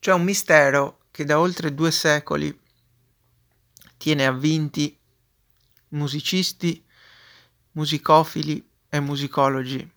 [0.00, 2.58] C'è un mistero che da oltre due secoli
[3.98, 4.98] tiene avvinti
[5.88, 6.82] musicisti,
[7.72, 9.92] musicofili e musicologi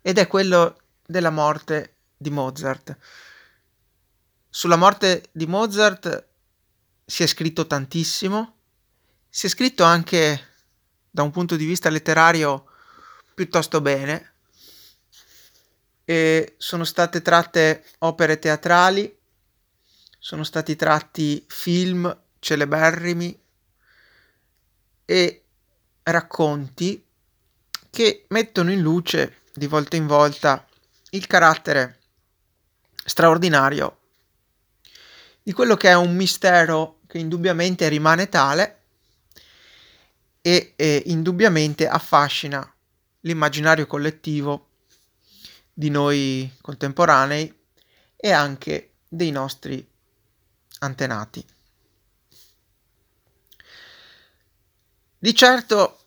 [0.00, 2.98] ed è quello della morte di Mozart.
[4.50, 6.26] Sulla morte di Mozart
[7.04, 8.56] si è scritto tantissimo,
[9.28, 10.54] si è scritto anche
[11.08, 12.64] da un punto di vista letterario
[13.32, 14.37] piuttosto bene
[16.10, 19.14] e sono state tratte opere teatrali,
[20.18, 23.38] sono stati tratti film celeberrimi
[25.04, 25.42] e
[26.04, 27.04] racconti
[27.90, 30.66] che mettono in luce di volta in volta
[31.10, 31.98] il carattere
[33.04, 33.98] straordinario
[35.42, 38.80] di quello che è un mistero che indubbiamente rimane tale
[40.40, 42.66] e, e indubbiamente affascina
[43.20, 44.67] l'immaginario collettivo
[45.78, 47.56] di noi contemporanei
[48.16, 49.88] e anche dei nostri
[50.80, 51.46] antenati.
[55.20, 56.00] Di certo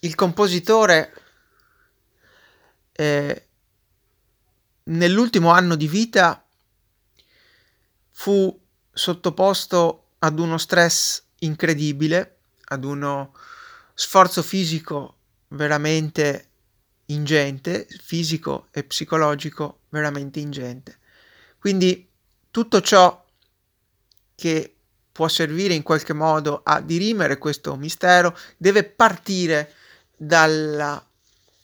[0.00, 1.14] il compositore
[2.90, 3.46] eh,
[4.82, 6.44] nell'ultimo anno di vita
[8.10, 8.60] fu
[8.92, 13.36] sottoposto ad uno stress incredibile, ad uno
[13.94, 15.18] sforzo fisico
[15.50, 16.48] veramente
[17.14, 20.98] ingente, fisico e psicologico veramente ingente.
[21.58, 22.08] Quindi
[22.50, 23.24] tutto ciò
[24.34, 24.74] che
[25.10, 29.72] può servire in qualche modo a dirimere questo mistero, deve partire
[30.16, 31.04] dalla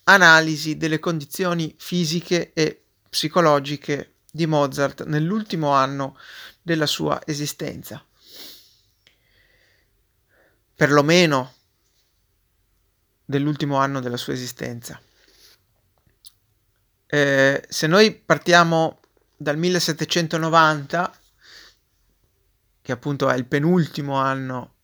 [0.05, 6.17] analisi delle condizioni fisiche e psicologiche di Mozart nell'ultimo anno
[6.63, 8.05] della sua esistenza.
[10.75, 11.55] Perlomeno
[13.25, 15.01] dell'ultimo anno della sua esistenza.
[17.11, 19.01] Eh, se noi partiamo
[19.37, 21.13] dal 1790
[22.83, 24.75] che appunto è il penultimo anno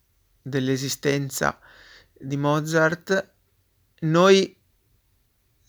[0.43, 1.59] dell'esistenza
[2.13, 3.33] di Mozart,
[4.01, 4.57] noi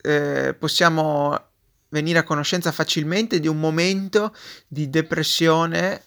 [0.01, 1.45] eh, possiamo
[1.89, 4.35] venire a conoscenza facilmente di un momento
[4.67, 6.03] di depressione,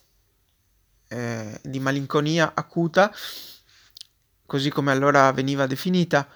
[1.08, 3.12] eh, di malinconia acuta,
[4.46, 6.28] così come allora veniva definita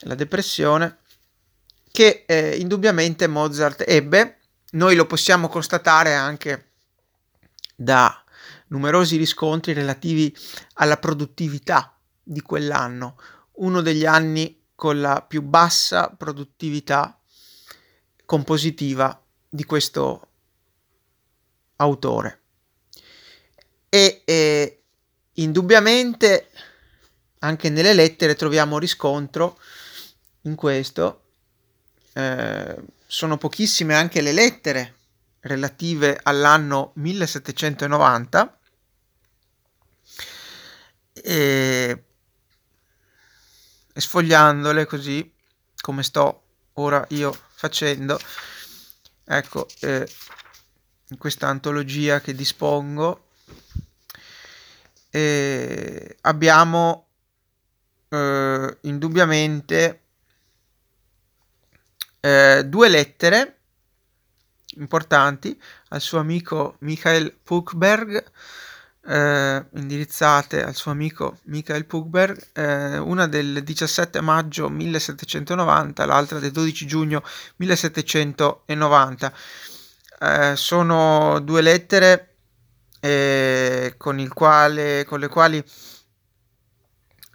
[0.00, 0.98] la depressione,
[1.98, 4.38] che eh, indubbiamente Mozart ebbe.
[4.70, 6.68] Noi lo possiamo constatare anche
[7.74, 8.22] da
[8.68, 10.32] numerosi riscontri relativi
[10.74, 13.16] alla produttività di quell'anno,
[13.54, 17.18] uno degli anni con la più bassa produttività
[18.24, 20.28] compositiva di questo
[21.78, 22.42] autore.
[23.88, 24.82] E eh,
[25.32, 26.50] indubbiamente
[27.40, 29.58] anche nelle lettere troviamo riscontro
[30.42, 31.22] in questo.
[32.18, 34.96] Eh, sono pochissime anche le lettere
[35.42, 38.58] relative all'anno 1790
[41.12, 42.04] e,
[43.92, 45.32] e sfogliandole così
[45.80, 46.42] come sto
[46.72, 48.18] ora io facendo
[49.24, 50.10] ecco eh,
[51.10, 53.28] in questa antologia che dispongo
[55.10, 57.06] eh, abbiamo
[58.08, 60.02] eh, indubbiamente
[62.20, 63.56] eh, due lettere
[64.76, 68.24] importanti al suo amico Michael Puchberg
[69.08, 76.52] eh, indirizzate al suo amico Michael Pugberg, eh, una del 17 maggio 1790, l'altra del
[76.52, 77.22] 12 giugno
[77.56, 79.32] 1790.
[80.20, 82.34] Eh, sono due lettere
[83.00, 85.64] eh, con, quale, con, le quali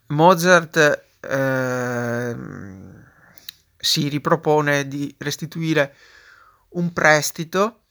[0.08, 2.83] Mozart ehm,
[3.84, 5.94] si ripropone di restituire
[6.70, 7.82] un prestito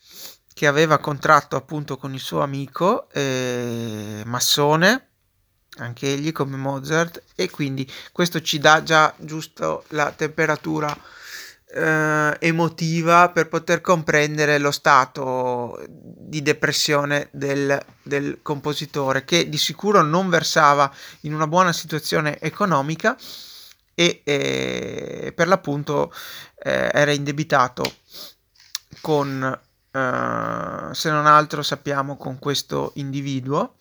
[0.55, 5.09] che aveva contratto appunto con il suo amico eh, massone,
[5.79, 10.97] anche egli come Mozart, e quindi questo ci dà già giusto la temperatura
[11.75, 20.00] eh, emotiva per poter comprendere lo stato di depressione del, del compositore, che di sicuro
[20.00, 20.91] non versava
[21.21, 23.15] in una buona situazione economica
[23.94, 26.12] e eh, per l'appunto
[26.62, 27.94] eh, era indebitato
[29.00, 29.61] con
[29.91, 33.77] uh, se non altro sappiamo con questo individuo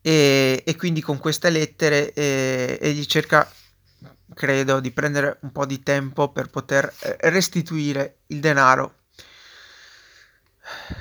[0.00, 3.50] e, e quindi con queste lettere eh, egli cerca
[4.34, 8.96] credo di prendere un po' di tempo per poter eh, restituire il denaro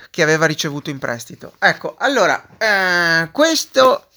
[0.10, 1.54] che aveva ricevuto in prestito.
[1.60, 4.10] Ecco, allora, eh, questo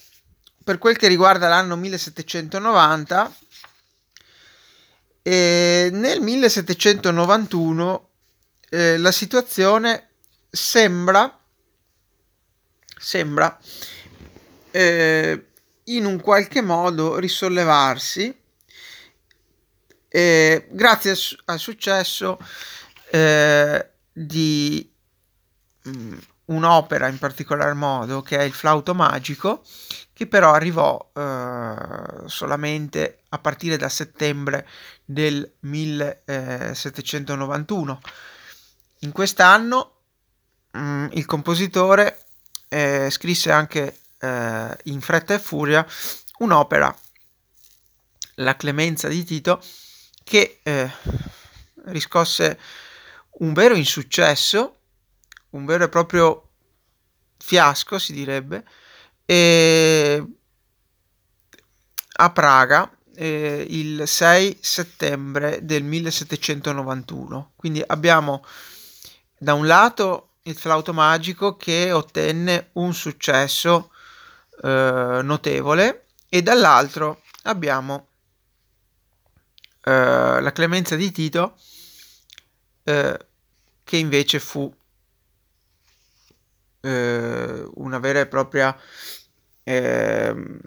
[0.66, 3.36] per quel che riguarda l'anno 1790,
[5.22, 8.08] e nel 1791
[8.70, 10.08] eh, la situazione
[10.50, 11.38] sembra,
[12.98, 13.56] sembra
[14.72, 15.46] eh,
[15.84, 18.36] in un qualche modo risollevarsi
[20.08, 22.40] eh, grazie al, al successo
[23.12, 24.92] eh, di
[25.82, 29.62] mh, mm, un'opera in particolar modo che è il flauto magico
[30.12, 31.74] che però arrivò eh,
[32.26, 34.68] solamente a partire da settembre
[35.04, 38.00] del 1791
[39.00, 39.94] in quest'anno
[40.70, 42.20] mh, mm, il compositore
[42.68, 45.84] eh, scrisse anche eh, in fretta e furia
[46.38, 46.96] un'opera
[48.36, 49.62] la clemenza di Tito
[50.22, 50.90] che eh,
[51.86, 52.58] riscosse
[53.38, 54.75] un vero insuccesso,
[55.50, 56.48] un vero e proprio
[57.38, 58.64] fiasco, si direbbe,
[59.24, 60.24] e
[62.18, 67.52] a Praga eh, il 6 settembre del 1791.
[67.56, 68.44] Quindi abbiamo
[69.38, 73.90] da un lato il flauto magico che ottenne un successo
[74.62, 78.08] eh, notevole e dall'altro abbiamo
[79.84, 81.56] eh, la clemenza di Tito
[82.84, 83.26] eh,
[83.82, 84.72] che invece fu
[86.86, 88.76] eh, una vera e propria
[89.64, 90.58] ehm,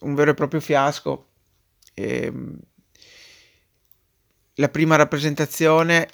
[0.00, 1.28] un vero e proprio fiasco.
[1.94, 2.58] Ehm,
[4.54, 6.08] la prima rappresentazione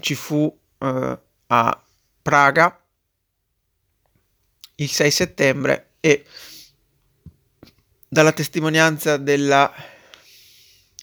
[0.00, 1.82] ci fu eh, a
[2.22, 2.80] Praga
[4.76, 6.26] il 6 settembre e
[8.08, 9.72] dalla testimonianza della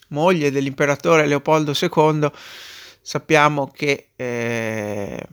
[0.10, 2.30] moglie dell'imperatore Leopoldo II,
[3.02, 5.28] sappiamo che eh,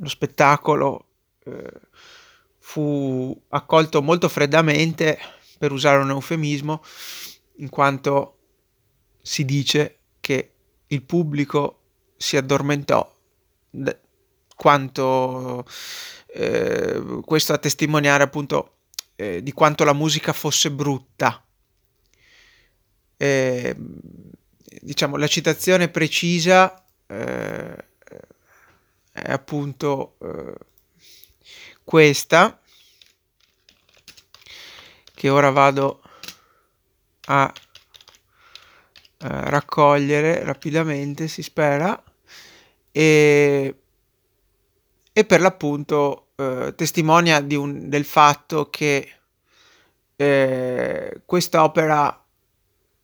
[0.00, 1.07] lo spettacolo eh,
[2.58, 5.18] fu accolto molto freddamente,
[5.58, 6.82] per usare un eufemismo,
[7.56, 8.38] in quanto
[9.20, 10.52] si dice che
[10.86, 11.80] il pubblico
[12.16, 13.16] si addormentò
[14.54, 15.64] quanto
[16.26, 18.78] eh, questo a testimoniare appunto
[19.16, 21.44] eh, di quanto la musica fosse brutta.
[23.16, 23.76] Eh,
[24.80, 27.76] diciamo, la citazione precisa eh,
[29.12, 30.54] è appunto eh,
[31.88, 32.60] questa
[35.14, 36.02] che ora vado
[37.28, 37.50] a
[39.16, 41.98] raccogliere rapidamente si spera
[42.92, 43.74] e,
[45.10, 49.10] e per l'appunto eh, testimonia un, del fatto che
[50.14, 52.22] eh, questa opera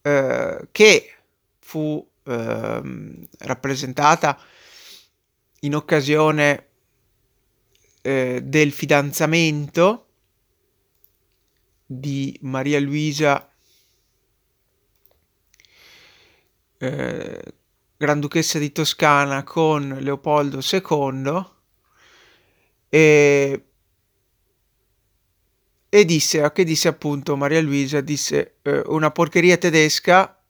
[0.02, 1.14] eh, che
[1.58, 2.82] fu eh,
[3.38, 4.38] rappresentata
[5.60, 6.69] in occasione
[8.06, 10.08] eh, del fidanzamento
[11.86, 13.50] di Maria Luisa
[16.76, 17.42] eh,
[17.96, 21.44] Granduchessa di Toscana con Leopoldo II
[22.90, 23.64] e
[25.88, 30.44] e disse, che disse appunto Maria Luisa, disse eh, una porcheria tedesca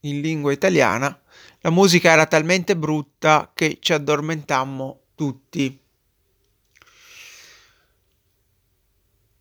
[0.00, 1.22] in lingua italiana,
[1.60, 5.83] la musica era talmente brutta che ci addormentammo tutti.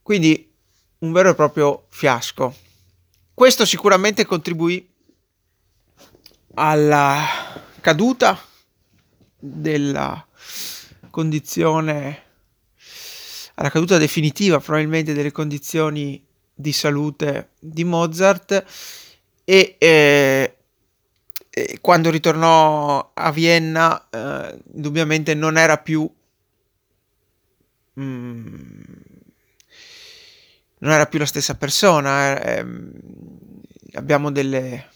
[0.03, 0.51] Quindi
[0.99, 2.55] un vero e proprio fiasco.
[3.33, 4.87] Questo sicuramente contribuì
[6.55, 7.25] alla
[7.81, 8.39] caduta
[9.39, 10.25] della
[11.09, 12.21] condizione
[13.55, 16.23] alla caduta definitiva probabilmente delle condizioni
[16.53, 18.65] di salute di Mozart
[19.43, 20.57] e eh,
[21.81, 26.09] quando ritornò a Vienna eh, indubbiamente non era più
[27.99, 28.82] mm,
[30.83, 32.91] non era più la stessa persona eh, ehm,
[33.93, 34.89] abbiamo delle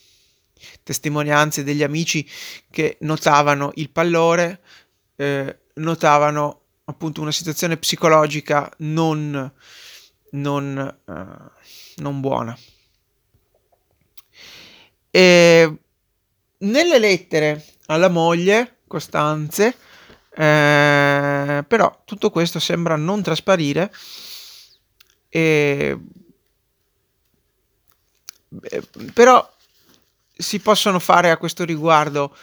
[0.84, 2.28] testimonianze degli amici
[2.70, 4.62] che notavano il pallore
[5.16, 9.52] eh, notavano appunto una situazione psicologica non,
[10.32, 12.58] non, uh, non buona.
[15.10, 15.78] E
[16.60, 19.76] nelle lettere alla moglie, Costanze,
[20.34, 23.92] eh, però tutto questo sembra non trasparire
[25.30, 25.98] e
[28.62, 28.82] eh,
[29.14, 29.54] però
[30.38, 32.36] si possono fare a questo riguardo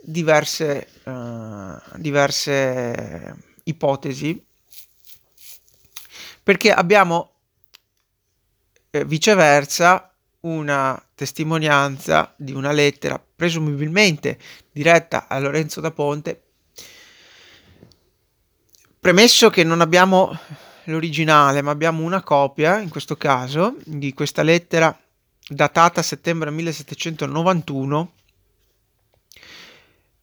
[0.00, 4.44] diverse, uh, diverse ipotesi
[6.42, 7.30] perché abbiamo
[8.90, 14.38] eh, viceversa una testimonianza di una lettera presumibilmente
[14.72, 16.42] diretta a Lorenzo da Ponte
[18.98, 20.36] premesso che non abbiamo
[20.84, 24.96] l'originale ma abbiamo una copia in questo caso di questa lettera
[25.48, 28.12] datata settembre 1791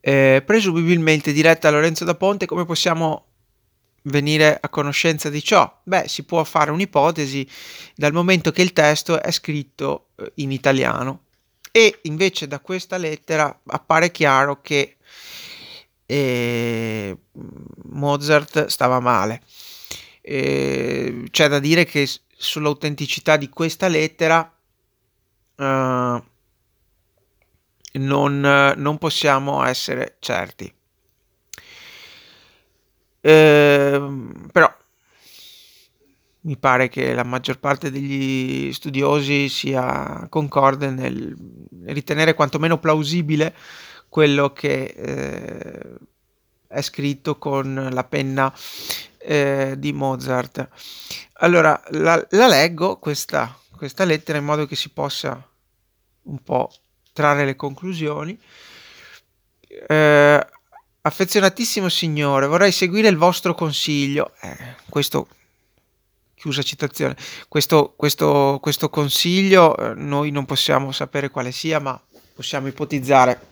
[0.02, 3.26] eh, presumibilmente diretta a Lorenzo da Ponte come possiamo
[4.04, 5.82] venire a conoscenza di ciò?
[5.84, 7.48] Beh, si può fare un'ipotesi
[7.96, 11.26] dal momento che il testo è scritto eh, in italiano
[11.72, 14.98] e invece da questa lettera appare chiaro che
[16.06, 17.18] eh,
[17.92, 19.42] Mozart stava male.
[20.32, 24.54] Eh, c'è da dire che sull'autenticità di questa lettera
[25.56, 26.24] eh,
[27.94, 30.72] non, non possiamo essere certi.
[33.22, 34.12] Eh,
[34.52, 34.72] però
[36.42, 41.36] mi pare che la maggior parte degli studiosi sia concorde nel
[41.86, 43.56] ritenere quantomeno plausibile
[44.08, 45.98] quello che eh,
[46.68, 48.54] è scritto con la penna
[49.20, 50.68] eh, di Mozart.
[51.34, 55.46] Allora, la, la leggo questa, questa lettera in modo che si possa
[56.24, 56.72] un po'
[57.14, 58.40] trarre le conclusioni.
[59.88, 60.48] Eh,
[61.02, 64.34] affezionatissimo signore, vorrei seguire il vostro consiglio.
[64.42, 65.28] Eh, questo,
[66.36, 67.16] chiusa citazione,
[67.48, 72.02] questo, questo, questo consiglio eh, noi non possiamo sapere quale sia, ma
[72.34, 73.48] possiamo ipotizzare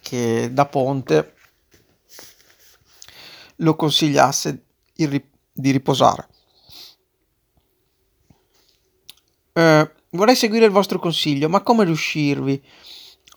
[0.00, 1.33] che da Ponte
[3.56, 6.28] lo consigliasse di riposare.
[9.52, 12.62] Eh, Vorrei seguire il vostro consiglio, ma come riuscirvi?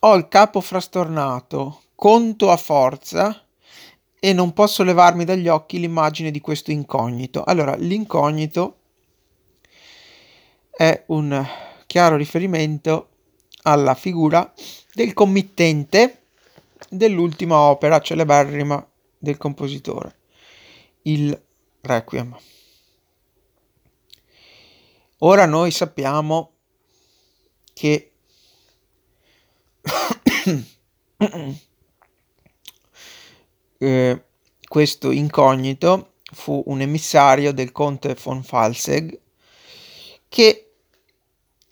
[0.02, 3.44] Ho il capo frastornato, conto a forza
[4.20, 7.44] e non posso levarmi dagli occhi l'immagine di questo incognito.
[7.44, 8.78] Allora, l'incognito
[10.70, 11.44] è un
[11.88, 13.10] chiaro riferimento
[13.64, 14.54] alla figura
[14.94, 16.26] del committente
[16.90, 20.16] dell'ultima opera celeberrima del compositore,
[21.04, 21.40] il
[21.82, 22.38] Requiem.
[25.20, 26.52] Ora noi sappiamo
[27.74, 28.12] che
[33.78, 34.24] eh,
[34.68, 39.18] questo incognito fu un emissario del conte von Falsegg
[40.28, 40.72] che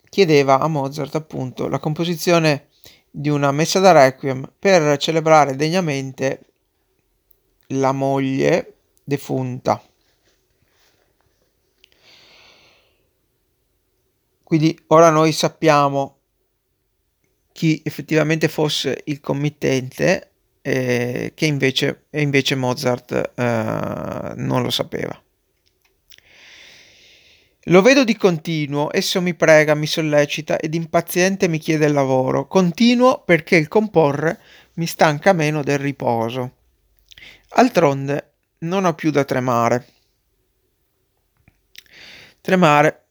[0.09, 2.69] chiedeva a Mozart appunto la composizione
[3.11, 6.54] di una messa da requiem per celebrare degnamente
[7.67, 9.81] la moglie defunta.
[14.43, 16.19] Quindi ora noi sappiamo
[17.51, 20.31] chi effettivamente fosse il committente
[20.61, 25.19] eh, che invece, invece Mozart eh, non lo sapeva.
[27.69, 32.47] Lo vedo di continuo, esso mi prega, mi sollecita ed impaziente mi chiede il lavoro.
[32.47, 34.39] Continuo perché il comporre
[34.73, 36.54] mi stanca meno del riposo.
[37.57, 39.87] Altronde non ho più da tremare.
[42.41, 43.05] Tremare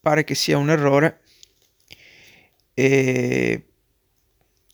[0.00, 1.20] pare che sia un errore
[2.74, 3.66] e,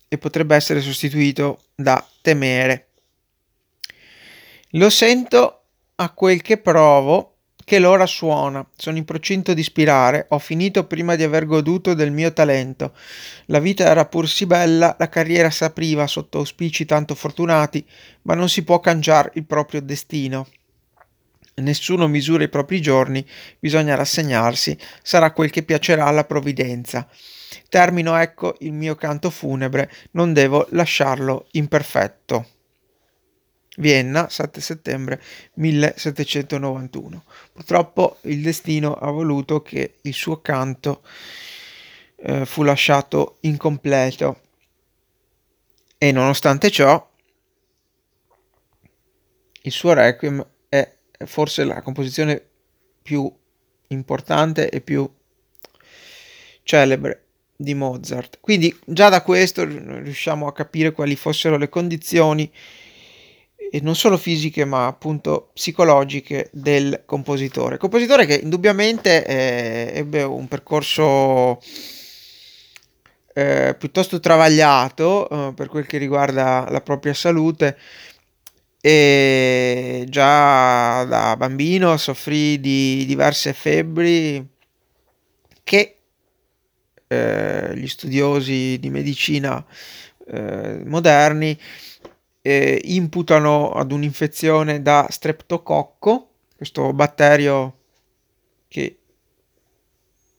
[0.07, 2.89] e potrebbe essere sostituito da temere.
[4.71, 7.36] Lo sento a quel che provo
[7.67, 12.13] che l'ora suona, sono in procinto di spirare, ho finito prima di aver goduto del
[12.13, 12.93] mio talento.
[13.47, 17.85] La vita era pur sì bella, la carriera s'apriva sotto auspici tanto fortunati,
[18.21, 20.47] ma non si può cangiare il proprio destino
[21.55, 23.25] nessuno misura i propri giorni,
[23.59, 27.05] bisogna rassegnarsi, sarà quel che piacerà alla provvidenza.
[27.67, 32.56] Termino ecco il mio canto funebre, non devo lasciarlo imperfetto.
[33.79, 35.21] Vienna, 7 settembre
[35.53, 37.23] 1791.
[37.53, 41.03] Purtroppo il destino ha voluto che il suo canto
[42.17, 44.41] eh, fu lasciato incompleto
[45.97, 47.09] e nonostante ciò
[49.61, 50.45] il suo requiem
[51.25, 52.41] forse la composizione
[53.01, 53.31] più
[53.87, 55.09] importante e più
[56.63, 57.23] celebre
[57.55, 58.39] di Mozart.
[58.39, 62.51] Quindi già da questo riusciamo a capire quali fossero le condizioni
[63.69, 67.77] e non solo fisiche ma appunto psicologiche del compositore.
[67.77, 71.59] Compositore che indubbiamente eh, ebbe un percorso
[73.33, 77.77] eh, piuttosto travagliato eh, per quel che riguarda la propria salute
[78.79, 84.47] e già da bambino soffrì di diverse febbri
[85.63, 85.97] che
[87.07, 89.63] eh, gli studiosi di medicina
[90.27, 91.57] eh, moderni
[92.47, 97.79] eh, imputano ad un'infezione da streptococco, questo batterio
[98.69, 98.99] che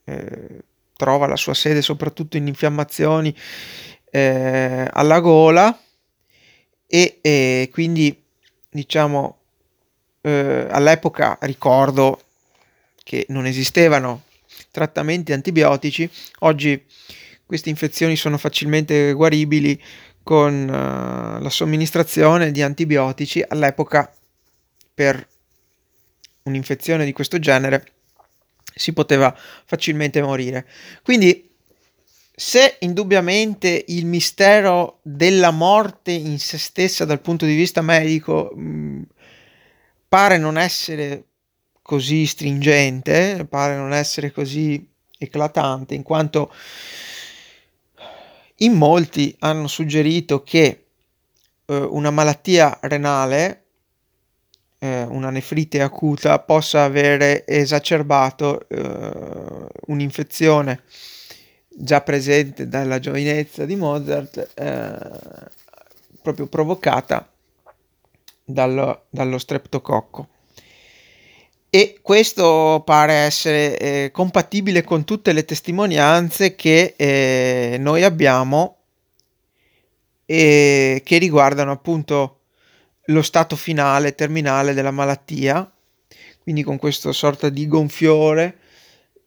[0.05, 0.63] eh,
[0.97, 3.37] trova la sua sede soprattutto in infiammazioni
[4.11, 5.79] eh, alla gola
[6.87, 8.25] e, quindi
[8.71, 9.41] diciamo,
[10.23, 12.23] eh, all'epoca ricordo
[13.05, 14.23] che non esistevano
[14.71, 16.83] trattamenti antibiotici, oggi
[17.45, 19.79] queste infezioni sono facilmente guaribili
[20.29, 24.13] con uh, la somministrazione di antibiotici, all'epoca
[24.93, 25.27] per
[26.43, 27.93] un'infezione di questo genere
[28.75, 30.69] si poteva facilmente morire.
[31.03, 31.51] Quindi
[32.35, 39.03] se indubbiamente il mistero della morte in se stessa dal punto di vista medico mh,
[40.11, 41.25] pare non essere
[41.81, 46.53] così stringente, pare non essere così eclatante, in quanto
[48.59, 50.87] in molti hanno suggerito che
[51.65, 53.65] eh, una malattia renale,
[54.79, 60.83] eh, una nefrite acuta, possa avere esacerbato eh, un'infezione
[61.69, 64.99] già presente dalla giovinezza di Mozart, eh,
[66.21, 67.31] proprio provocata
[68.45, 70.29] dallo, dallo streptococco.
[71.71, 78.77] E questo pare essere eh, compatibile con tutte le testimonianze che eh, noi abbiamo
[80.25, 82.41] e che riguardano appunto
[83.07, 85.71] lo stato finale, terminale della malattia,
[86.43, 88.59] quindi con questa sorta di gonfiore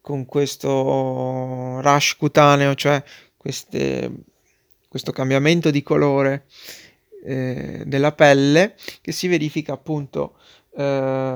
[0.01, 3.01] con questo rush cutaneo, cioè
[3.38, 4.12] queste,
[4.88, 6.45] questo cambiamento di colore
[7.24, 10.38] eh, della pelle che si verifica appunto
[10.75, 11.35] eh,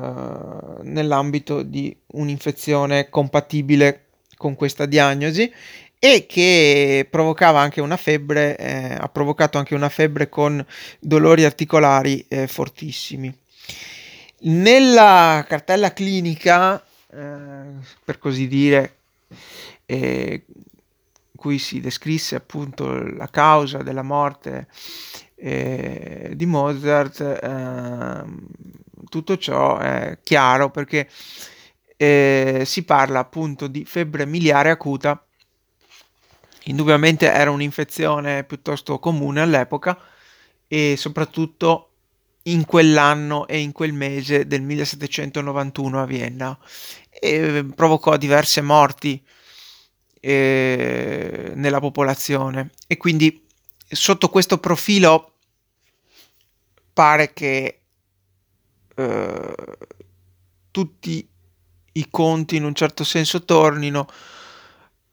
[0.81, 4.05] nell'ambito di un'infezione compatibile
[4.37, 5.51] con questa diagnosi
[5.97, 10.63] e che provocava anche una febbre, eh, ha provocato anche una febbre con
[10.99, 13.35] dolori articolari eh, fortissimi.
[14.41, 16.83] Nella cartella clinica
[17.15, 17.63] eh,
[18.03, 18.97] per così dire,
[19.85, 20.45] eh,
[21.35, 24.67] cui si descrisse appunto la causa della morte
[25.35, 28.47] eh, di Mozart, ehm,
[29.09, 31.09] tutto ciò è chiaro perché
[31.97, 35.23] eh, si parla appunto di febbre miliare acuta.
[36.65, 39.97] Indubbiamente era un'infezione piuttosto comune all'epoca
[40.67, 41.89] e soprattutto
[42.43, 46.57] in quell'anno e in quel mese del 1791 a Vienna
[47.09, 49.23] e provocò diverse morti
[50.19, 53.43] eh, nella popolazione e quindi
[53.87, 55.33] sotto questo profilo
[56.93, 57.81] pare che
[58.95, 59.55] eh,
[60.71, 61.27] tutti
[61.93, 64.07] i conti in un certo senso tornino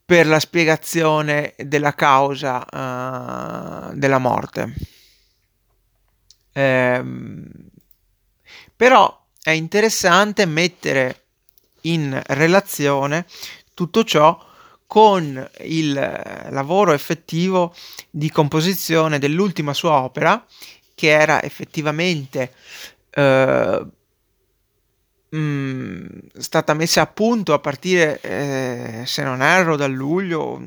[0.05, 4.75] per la spiegazione della causa uh, della morte.
[6.53, 7.49] Ehm,
[8.77, 11.27] però è interessante mettere
[11.83, 13.27] in relazione
[13.75, 14.51] tutto ciò
[14.87, 15.93] con il
[16.51, 17.75] lavoro effettivo
[18.11, 20.45] di composizione dell'ultima sua opera,
[20.95, 22.53] che era effettivamente
[23.15, 23.87] eh,
[25.37, 26.07] mm,
[26.39, 30.61] stata messa a punto a partire, eh, se non erro, dal luglio,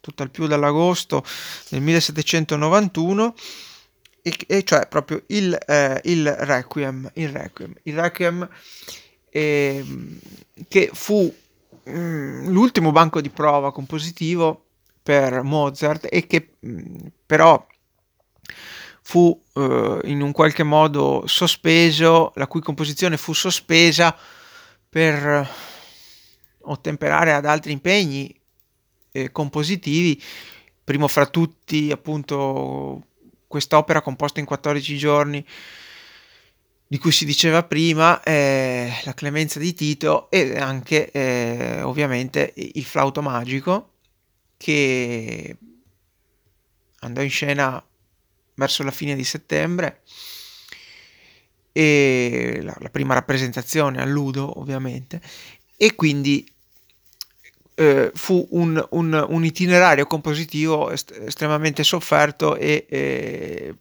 [0.00, 1.24] tutto al più dall'agosto
[1.68, 3.34] del 1791,
[4.22, 7.10] e, e cioè proprio il, eh, il Requiem.
[7.14, 8.48] Il Requiem, il Requiem
[9.30, 9.84] eh,
[10.68, 11.32] che fu
[11.84, 14.64] mh, mm, l'ultimo banco di prova compositivo
[15.02, 17.66] per Mozart e che mh, mm, però
[19.10, 24.16] fu eh, in un qualche modo sospeso, la cui composizione fu sospesa
[24.88, 25.50] per
[26.60, 28.32] ottemperare ad altri impegni
[29.10, 30.22] eh, compositivi,
[30.84, 33.06] primo fra tutti appunto
[33.48, 35.44] quest'opera composta in 14 giorni
[36.86, 42.84] di cui si diceva prima, eh, la clemenza di Tito e anche eh, ovviamente il
[42.84, 43.94] flauto magico
[44.56, 45.56] che
[47.00, 47.84] andò in scena
[48.60, 50.02] verso la fine di settembre
[51.72, 55.20] e la, la prima rappresentazione a Ludo ovviamente
[55.76, 56.46] e quindi
[57.74, 63.74] eh, fu un, un, un, itinerario compositivo est- estremamente sofferto e eh,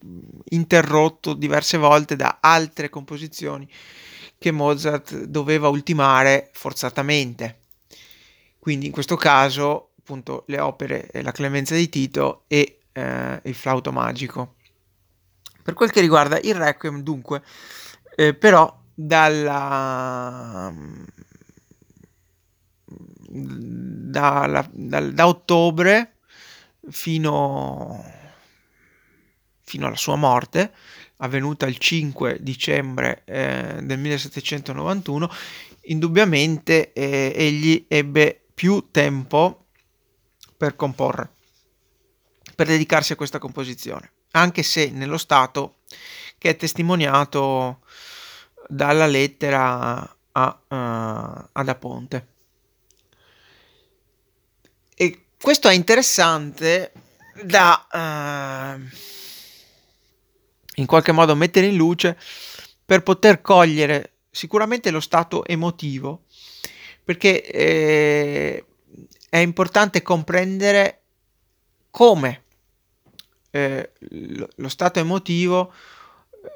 [0.52, 3.70] interrotto diverse volte da altre composizioni
[4.38, 7.58] che Mozart doveva ultimare forzatamente.
[8.58, 13.92] Quindi in questo caso appunto le opere La Clemenza di Tito e eh, Il flauto
[13.92, 14.56] magico.
[15.62, 17.42] Per quel che riguarda il Requiem, dunque,
[18.16, 20.74] eh, però dalla
[23.30, 26.16] da, da, da ottobre
[26.90, 28.04] fino,
[29.62, 30.74] fino, alla sua morte,
[31.18, 35.30] avvenuta il 5 dicembre eh, del 1791,
[35.84, 39.68] indubbiamente eh, egli ebbe più tempo
[40.58, 41.36] per comporre,
[42.56, 45.78] per dedicarsi a questa composizione, anche se nello stato
[46.38, 47.82] che è testimoniato
[48.68, 52.28] dalla lettera a, uh, ad Aponte.
[54.96, 56.92] E questo è interessante
[57.44, 58.98] da uh,
[60.76, 62.18] in qualche modo mettere in luce
[62.86, 66.24] per poter cogliere sicuramente lo stato emotivo,
[67.04, 68.66] perché eh,
[69.30, 71.02] è importante comprendere
[71.92, 72.44] come
[73.52, 73.92] eh,
[74.56, 75.74] lo stato emotivo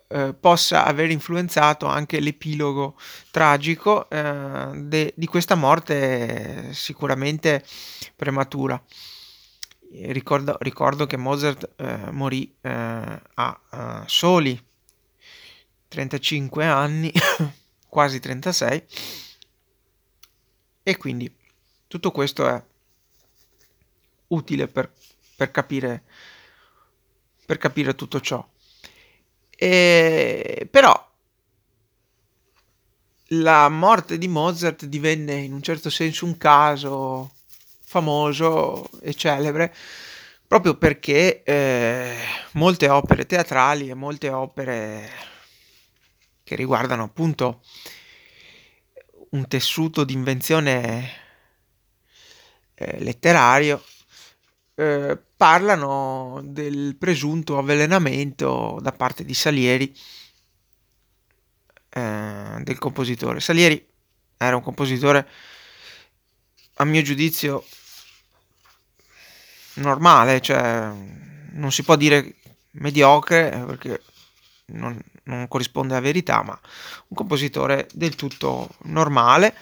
[0.08, 2.96] eh, possa aver influenzato anche l'epilogo
[3.32, 7.64] tragico eh, de, di questa morte sicuramente
[8.16, 8.82] prematura.
[9.96, 14.60] Ricordo, ricordo che Mozart eh, morì eh, a soli
[15.94, 17.12] 35 anni,
[17.88, 18.84] quasi 36,
[20.82, 21.32] e quindi
[21.88, 22.64] tutto questo è
[24.30, 24.92] utile per,
[25.36, 26.04] per, capire,
[27.46, 28.46] per capire tutto ciò.
[29.50, 31.12] E, però
[33.28, 37.32] la morte di Mozart divenne in un certo senso un caso
[37.84, 39.74] famoso e celebre
[40.48, 42.16] proprio perché eh,
[42.52, 45.10] molte opere teatrali e molte opere
[46.44, 47.62] che riguardano appunto
[49.32, 51.12] un tessuto di invenzione
[52.76, 53.84] eh, letterario
[54.76, 59.96] eh, parlano del presunto avvelenamento da parte di Salieri
[61.90, 63.40] eh, del compositore.
[63.40, 63.88] Salieri
[64.38, 65.28] era un compositore,
[66.76, 67.66] a mio giudizio,
[69.76, 70.92] normale, cioè
[71.52, 72.36] non si può dire
[72.72, 74.02] mediocre perché
[74.66, 76.60] non, non corrisponde alla verità, ma
[77.08, 79.56] un compositore del tutto normale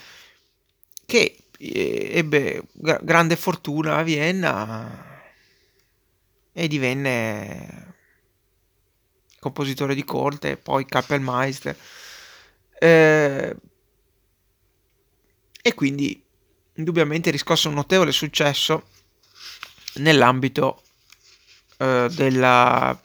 [1.05, 5.21] che ebbe grande fortuna a Vienna
[6.53, 7.95] e divenne
[9.39, 11.77] compositore di corte, poi Kapellmeister.
[12.79, 13.55] Eh,
[15.61, 16.23] e quindi
[16.75, 18.89] indubbiamente riscosse un notevole successo
[19.95, 20.83] nell'ambito
[21.77, 22.99] eh, della,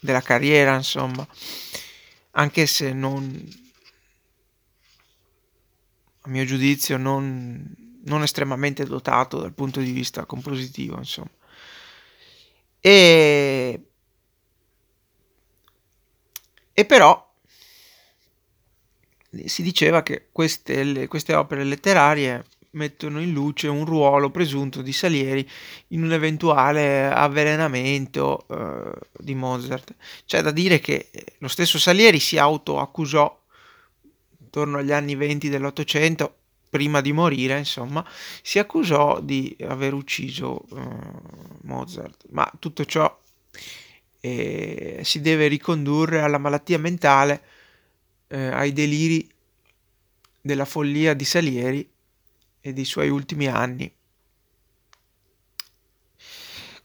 [0.00, 1.26] della carriera, insomma,
[2.32, 3.60] anche se non
[6.22, 11.30] a mio giudizio non, non estremamente dotato dal punto di vista compositivo, insomma.
[12.80, 13.80] E,
[16.72, 17.30] e però
[19.46, 24.92] si diceva che queste, le, queste opere letterarie mettono in luce un ruolo presunto di
[24.92, 25.48] Salieri
[25.88, 29.94] in un eventuale avvelenamento eh, di Mozart.
[30.24, 33.41] C'è da dire che lo stesso Salieri si autoaccusò
[34.52, 36.36] intorno agli anni 20 dell'Ottocento,
[36.68, 38.06] prima di morire, insomma,
[38.42, 42.26] si accusò di aver ucciso uh, Mozart.
[42.32, 43.18] Ma tutto ciò
[44.20, 47.42] eh, si deve ricondurre alla malattia mentale,
[48.28, 49.26] eh, ai deliri
[50.38, 51.90] della follia di Salieri
[52.60, 53.90] e dei suoi ultimi anni.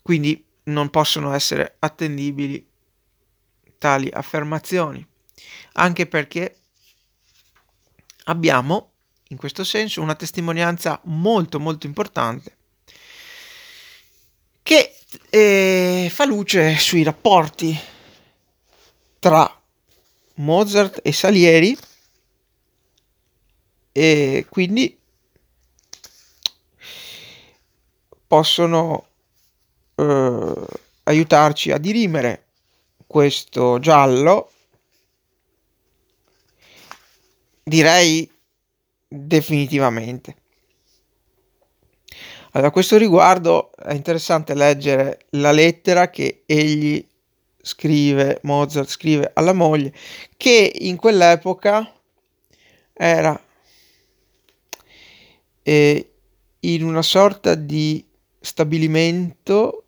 [0.01, 2.65] Quindi non possono essere attendibili
[3.77, 5.06] tali affermazioni,
[5.73, 6.57] anche perché
[8.28, 8.92] abbiamo
[9.30, 12.56] in questo senso una testimonianza molto molto importante
[14.63, 14.96] che
[15.30, 17.78] eh, fa luce sui rapporti
[19.20, 19.62] tra
[20.36, 21.78] Mozart e Salieri
[23.92, 24.98] e quindi
[28.28, 29.08] possono
[29.96, 30.54] eh,
[31.04, 32.46] aiutarci a dirimere
[33.08, 34.52] questo giallo
[37.67, 38.30] direi
[39.08, 40.36] definitivamente.
[42.51, 47.06] Allora, a questo riguardo è interessante leggere la lettera che egli
[47.62, 49.93] scrive, Mozart scrive alla moglie,
[50.38, 51.93] che in quell'epoca
[52.93, 53.39] era
[55.62, 56.12] eh,
[56.62, 58.03] in una sorta di
[58.39, 59.84] stabilimento,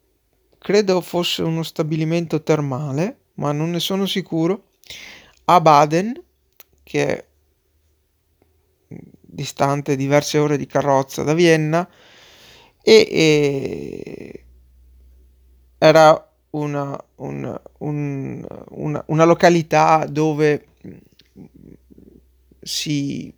[0.58, 4.66] credo fosse uno stabilimento termale, ma non ne sono sicuro,
[5.46, 6.22] a Baden,
[6.84, 7.29] che è
[9.32, 11.88] distante diverse ore di carrozza da Vienna
[12.82, 14.46] e, e
[15.78, 20.66] era una, una, un, una, una, località dove
[22.60, 23.34] si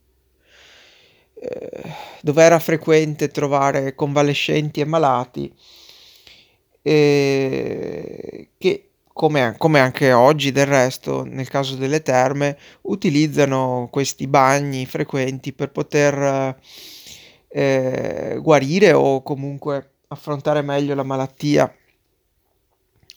[1.34, 1.84] eh,
[2.21, 5.54] dove era frequente trovare convalescenti e malati
[6.82, 14.86] eh, che come, come, anche oggi del resto, nel caso delle terme, utilizzano questi bagni
[14.86, 16.58] frequenti per poter
[17.47, 21.74] eh, guarire o comunque affrontare meglio la malattia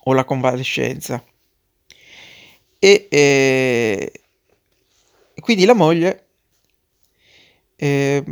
[0.04, 1.22] o la convalescenza.
[2.78, 4.12] E eh,
[5.40, 6.26] quindi la moglie,
[7.76, 8.22] eh,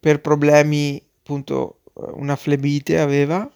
[0.00, 3.48] per problemi, appunto, una flebite aveva,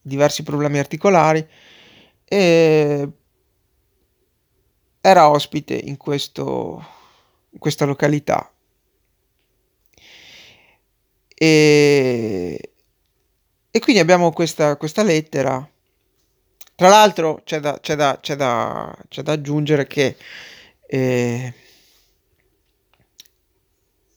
[0.00, 1.46] diversi problemi articolari,
[2.28, 3.08] e
[5.00, 6.84] era ospite in, questo,
[7.50, 8.50] in questa località.
[11.38, 12.72] E,
[13.70, 15.68] e quindi abbiamo questa, questa lettera.
[16.74, 20.16] Tra l'altro c'è da, c'è da, c'è da, c'è da aggiungere che
[20.86, 21.54] eh,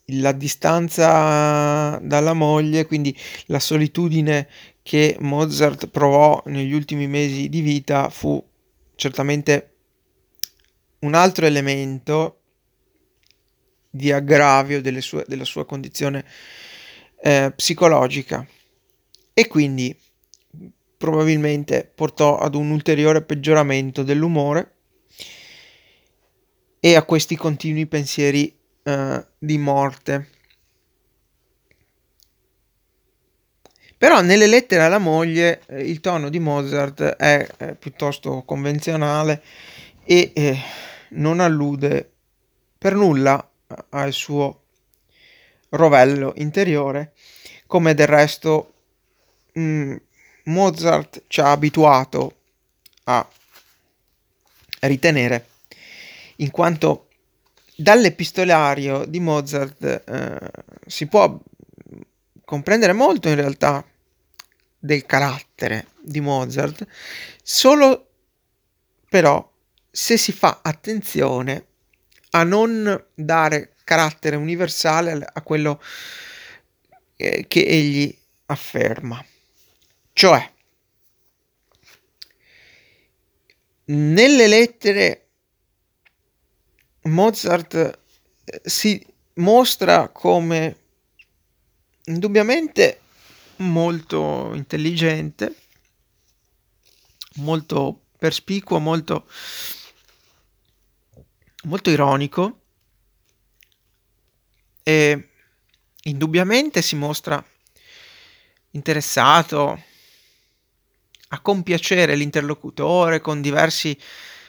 [0.05, 4.47] la distanza dalla moglie, quindi la solitudine
[4.89, 8.43] che Mozart provò negli ultimi mesi di vita fu
[8.95, 9.75] certamente
[11.01, 12.39] un altro elemento
[13.87, 16.25] di aggravio sue, della sua condizione
[17.21, 18.43] eh, psicologica
[19.31, 19.95] e quindi
[20.97, 24.73] probabilmente portò ad un ulteriore peggioramento dell'umore
[26.79, 30.29] e a questi continui pensieri eh, di morte.
[33.99, 39.43] Però nelle lettere alla moglie eh, il tono di Mozart è, è piuttosto convenzionale
[40.05, 40.57] e eh,
[41.09, 42.09] non allude
[42.77, 43.45] per nulla
[43.89, 44.61] al suo
[45.71, 47.11] rovello interiore,
[47.67, 48.73] come del resto
[49.51, 49.95] mh, mm,
[50.45, 52.37] Mozart ci ha abituato
[53.03, 53.27] a
[54.79, 55.47] ritenere,
[56.37, 57.09] in quanto
[57.75, 60.39] dall'epistolario di Mozart eh,
[60.87, 61.37] si può
[62.49, 63.85] comprendere molto in realtà
[64.79, 66.83] del carattere di Mozart,
[67.43, 68.09] solo
[69.07, 69.47] però
[69.91, 71.67] se si fa attenzione
[72.31, 75.79] a non dare carattere universale a quello
[77.17, 79.23] eh, che egli afferma.
[80.11, 80.51] Cioè,
[83.85, 85.27] nelle lettere
[87.03, 87.99] Mozart
[88.43, 90.78] eh, si mostra come
[92.09, 93.01] indubbiamente
[93.57, 95.55] molto intelligente,
[97.35, 99.27] molto perspicuo, molto,
[101.63, 102.61] molto ironico
[104.83, 105.29] e
[106.03, 107.43] indubbiamente si mostra
[108.71, 109.83] interessato
[111.31, 113.97] a compiacere l'interlocutore con diversi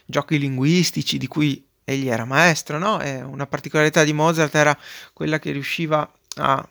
[0.07, 2.96] giochi linguistici di cui egli era maestro, no?
[3.29, 4.79] Una particolarità di Mozart era
[5.12, 6.68] quella che riusciva a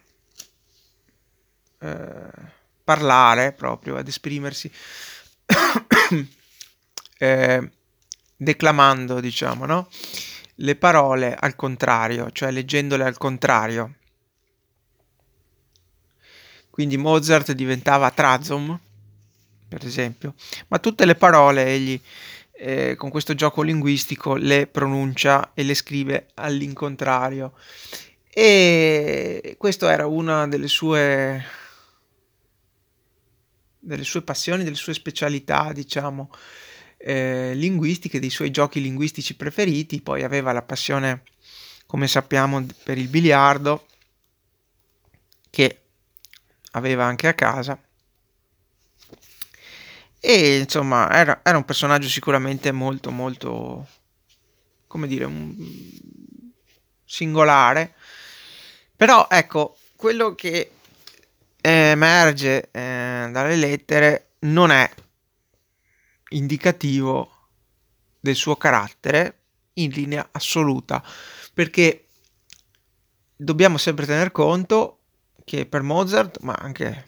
[1.79, 4.71] eh, parlare proprio, ad esprimersi
[7.17, 7.71] eh,
[8.35, 9.89] declamando, diciamo, no?
[10.55, 13.95] Le parole al contrario, cioè leggendole al contrario.
[16.69, 18.79] Quindi Mozart diventava Trazom,
[19.67, 20.33] per esempio,
[20.67, 22.01] ma tutte le parole egli
[22.53, 27.53] eh, con questo gioco linguistico le pronuncia e le scrive all'incontrario.
[28.29, 31.43] E questo era una delle sue
[33.79, 36.29] delle sue passioni, delle sue specialità, diciamo,
[36.97, 40.01] eh, linguistiche, dei suoi giochi linguistici preferiti.
[40.01, 41.23] Poi aveva la passione,
[41.85, 43.87] come sappiamo, per il biliardo,
[45.49, 45.81] che
[46.71, 47.81] aveva anche a casa.
[50.21, 53.87] E insomma, era, era un personaggio sicuramente molto, molto,
[54.85, 55.55] come dire, un,
[57.09, 57.95] singolare.
[58.95, 60.71] Però ecco, quello che
[61.61, 64.89] emerge eh, dalle lettere non è
[66.29, 67.31] indicativo
[68.19, 69.37] del suo carattere
[69.73, 71.03] in linea assoluta,
[71.53, 72.07] perché
[73.35, 74.99] dobbiamo sempre tener conto
[75.43, 77.07] che per Mozart, ma anche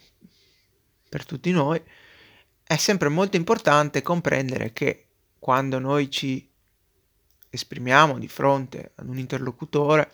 [1.09, 1.81] per tutti noi,
[2.63, 6.49] è sempre molto importante comprendere che quando noi ci
[7.49, 10.09] esprimiamo di fronte ad un interlocutore,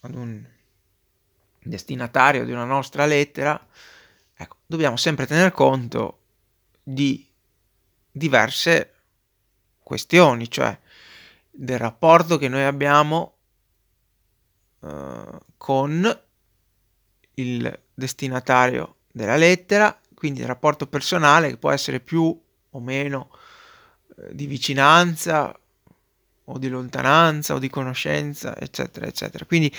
[0.00, 0.46] ad un
[1.68, 3.66] destinatario di una nostra lettera,
[4.34, 6.18] ecco, dobbiamo sempre tener conto
[6.82, 7.26] di
[8.10, 8.94] diverse
[9.82, 10.76] questioni, cioè
[11.50, 13.36] del rapporto che noi abbiamo
[14.80, 16.20] uh, con
[17.34, 23.30] il destinatario della lettera, quindi il rapporto personale che può essere più o meno
[24.06, 25.58] uh, di vicinanza
[26.44, 29.44] o di lontananza o di conoscenza, eccetera, eccetera.
[29.44, 29.74] Quindi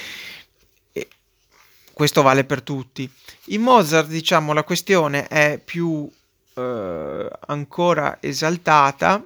[2.00, 3.12] questo vale per tutti.
[3.48, 6.10] In Mozart, diciamo, la questione è più
[6.54, 9.22] eh, ancora esaltata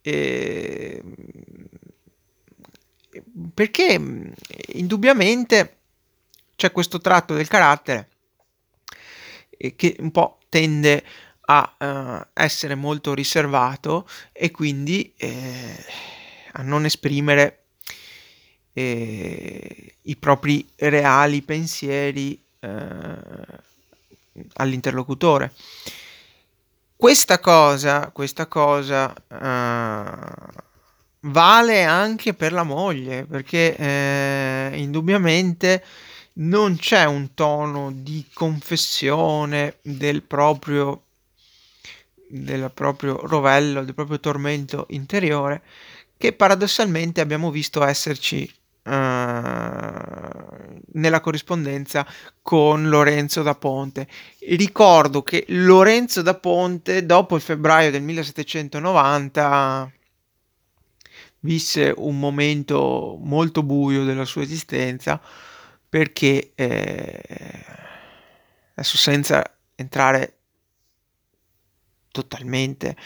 [0.00, 1.02] eh,
[3.52, 4.30] perché mm,
[4.74, 5.78] indubbiamente
[6.54, 8.08] c'è questo tratto del carattere
[9.50, 11.02] eh, che un po' tende
[11.46, 15.84] a uh, essere molto riservato e quindi eh,
[16.52, 17.63] a non esprimere
[18.74, 22.68] eh, i propri reali pensieri eh,
[24.54, 25.52] all'interlocutore.
[26.96, 30.62] Questa cosa, questa cosa eh,
[31.20, 35.84] vale anche per la moglie, perché eh, indubbiamente
[36.34, 41.02] non c'è un tono di confessione del proprio,
[42.28, 45.62] del proprio rovello, del proprio tormento interiore,
[46.16, 48.63] che paradossalmente abbiamo visto esserci uh,
[50.94, 52.06] nella corrispondenza
[52.42, 54.06] con Lorenzo da Ponte.
[54.40, 59.92] Ricordo che Lorenzo da Ponte, dopo il febbraio del 1790,
[61.40, 65.20] visse un momento molto buio della sua esistenza
[65.88, 67.64] perché eh,
[68.72, 70.38] adesso senza entrare
[72.10, 72.96] totalmente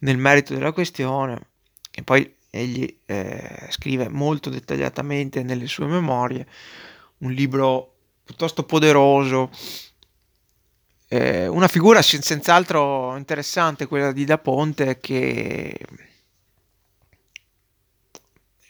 [0.00, 1.48] nel merito della questione
[1.90, 6.46] e poi egli eh, scrive molto dettagliatamente nelle sue memorie
[7.18, 9.50] un libro piuttosto poderoso
[11.08, 15.76] eh, una figura senz'altro interessante quella di Da Ponte che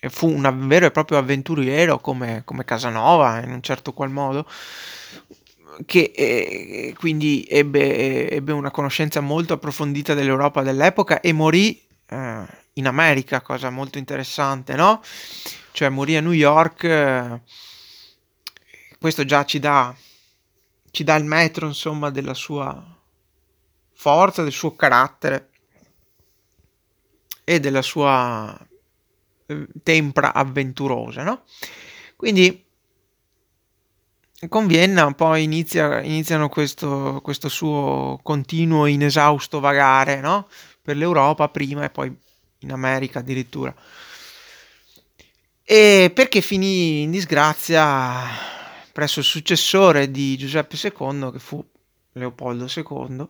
[0.08, 4.46] fu un vero e proprio avventuriero come, come Casanova in un certo qual modo
[5.86, 12.86] che eh, quindi ebbe, ebbe, una conoscenza molto approfondita dell'Europa dell'epoca e morì eh, in
[12.86, 15.00] America, cosa molto interessante, no?
[15.72, 17.40] Cioè morì a New York, eh,
[18.98, 19.94] questo già ci dà,
[20.90, 22.82] ci dà il metro, insomma, della sua
[23.92, 25.50] forza, del suo carattere
[27.44, 28.56] e della sua
[29.82, 31.44] tempra avventurosa, no?
[32.16, 32.62] Quindi
[34.48, 40.48] con Vienna poi inizia, iniziano questo, questo, suo continuo inesausto vagare, no?
[40.82, 42.14] Per l'Europa prima e poi
[42.64, 43.74] in America addirittura.
[45.62, 48.26] E perché finì in disgrazia
[48.92, 51.64] presso il successore di Giuseppe II, che fu
[52.12, 53.26] Leopoldo II,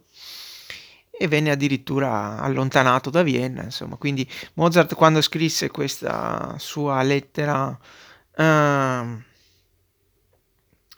[1.17, 3.63] e venne addirittura allontanato da Vienna.
[3.63, 7.79] Insomma, quindi Mozart quando scrisse questa sua lettera
[8.37, 9.23] eh,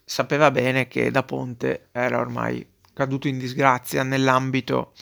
[0.05, 4.93] sapeva bene che Da Ponte era ormai caduto in disgrazia nell'ambito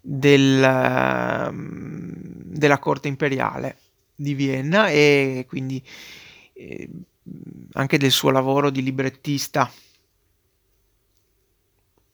[0.00, 3.78] del, uh, della corte imperiale
[4.14, 5.82] di Vienna e quindi
[6.54, 6.88] eh,
[7.72, 9.70] anche del suo lavoro di librettista.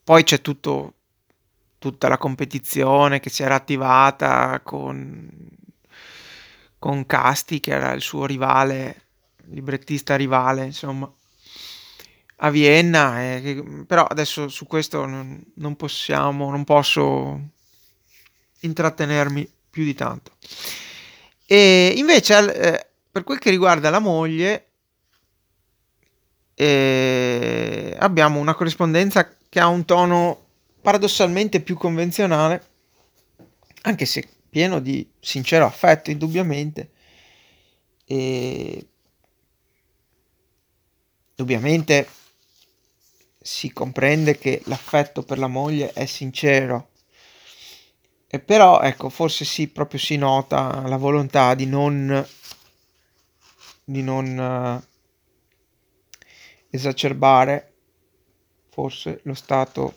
[0.04, 0.94] Poi c'è tutto
[1.84, 5.30] tutta la competizione che si era attivata con,
[6.78, 9.02] con Casti, che era il suo rivale,
[9.50, 11.12] librettista rivale, insomma,
[12.36, 13.22] a Vienna.
[13.22, 17.50] Eh, però adesso su questo non, non possiamo, non posso
[18.64, 20.32] intrattenermi più di tanto.
[21.46, 24.68] E invece, eh, per quel che riguarda la moglie,
[26.54, 30.42] eh, abbiamo una corrispondenza che ha un tono
[30.80, 32.66] paradossalmente più convenzionale,
[33.82, 36.90] anche se pieno di sincero affetto, indubbiamente.
[38.06, 38.86] E
[41.30, 42.08] indubbiamente
[43.40, 46.90] si comprende che l'affetto per la moglie è sincero.
[48.34, 52.26] E però, ecco, forse sì, proprio si nota la volontà di non,
[53.84, 54.84] di non uh,
[56.68, 57.74] esacerbare
[58.70, 59.94] forse lo stato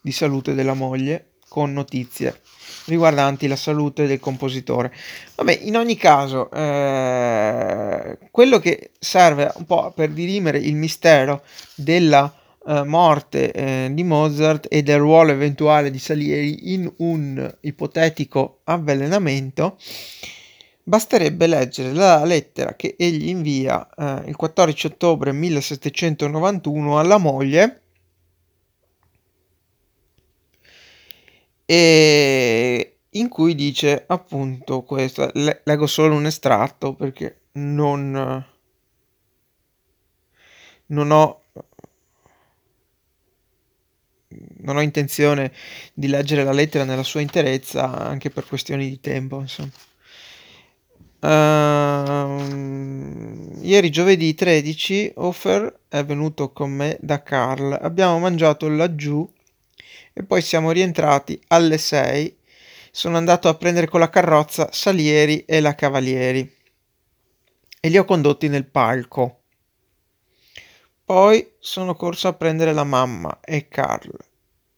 [0.00, 2.40] di salute della moglie con notizie
[2.86, 4.90] riguardanti la salute del compositore.
[5.34, 11.42] Vabbè, in ogni caso, eh, quello che serve un po' per dirimere il mistero
[11.74, 12.34] della
[12.66, 19.78] eh, morte eh, di Mozart e del ruolo eventuale di Salieri in un ipotetico avvelenamento,
[20.82, 27.80] basterebbe leggere la lettera che egli invia eh, il 14 ottobre 1791 alla moglie
[31.66, 38.44] e in cui dice appunto questo, le- leggo solo un estratto perché non,
[40.86, 41.43] non ho
[44.64, 45.52] non ho intenzione
[45.92, 49.44] di leggere la lettera nella sua interezza anche per questioni di tempo
[51.24, 52.38] Uh,
[53.62, 59.26] ieri giovedì 13 Offer è venuto con me da Carl abbiamo mangiato laggiù
[60.12, 62.36] e poi siamo rientrati alle 6.
[62.90, 66.52] Sono andato a prendere con la carrozza Salieri e la Cavalieri
[67.80, 69.40] e li ho condotti nel palco.
[71.04, 74.16] Poi sono corso a prendere la mamma e Carl,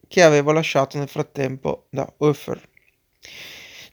[0.07, 2.61] che avevo lasciato nel frattempo da Hofer.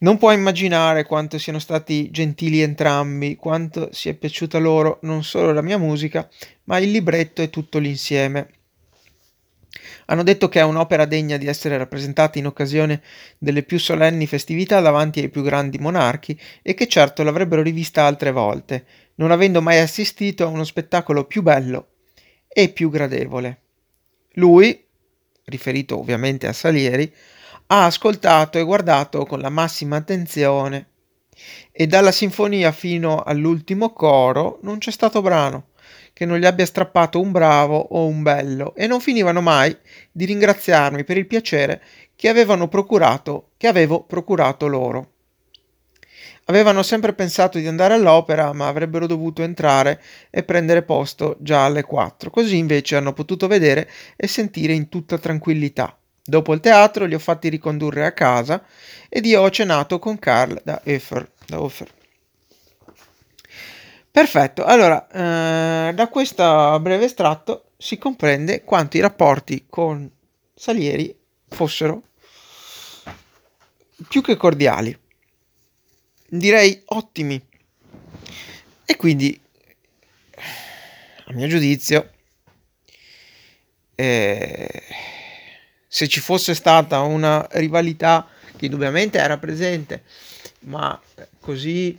[0.00, 5.62] Non puoi immaginare quanto siano stati gentili entrambi, quanto sia piaciuta loro non solo la
[5.62, 6.28] mia musica,
[6.64, 8.48] ma il libretto e tutto l'insieme.
[10.06, 13.02] Hanno detto che è un'opera degna di essere rappresentata in occasione
[13.38, 18.30] delle più solenni festività davanti ai più grandi monarchi e che certo l'avrebbero rivista altre
[18.30, 18.84] volte,
[19.16, 21.92] non avendo mai assistito a uno spettacolo più bello
[22.48, 23.60] e più gradevole.
[24.34, 24.83] Lui,
[25.44, 27.12] riferito ovviamente a Salieri,
[27.66, 30.88] ha ascoltato e guardato con la massima attenzione
[31.72, 35.68] e dalla sinfonia fino all'ultimo coro non c'è stato brano
[36.12, 39.76] che non gli abbia strappato un bravo o un bello e non finivano mai
[40.12, 41.82] di ringraziarmi per il piacere
[42.14, 45.13] che avevano procurato, che avevo procurato loro.
[46.46, 51.82] Avevano sempre pensato di andare all'opera, ma avrebbero dovuto entrare e prendere posto già alle
[51.82, 52.30] quattro.
[52.30, 55.96] Così invece hanno potuto vedere e sentire in tutta tranquillità.
[56.22, 58.62] Dopo il teatro li ho fatti ricondurre a casa
[59.08, 60.60] ed io ho cenato con Carl.
[60.62, 60.80] Da
[61.54, 61.90] Offer.
[64.10, 70.08] Perfetto, allora eh, da questo breve estratto si comprende quanto i rapporti con
[70.54, 71.14] Salieri
[71.48, 72.02] fossero
[74.08, 74.96] più che cordiali
[76.38, 77.40] direi ottimi.
[78.84, 79.40] E quindi,
[81.26, 82.10] a mio giudizio,
[83.94, 84.82] eh,
[85.86, 90.04] se ci fosse stata una rivalità che indubbiamente era presente,
[90.60, 91.00] ma
[91.40, 91.98] così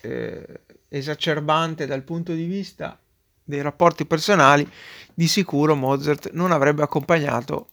[0.00, 2.98] eh, esacerbante dal punto di vista
[3.42, 4.68] dei rapporti personali,
[5.14, 7.70] di sicuro Mozart non avrebbe accompagnato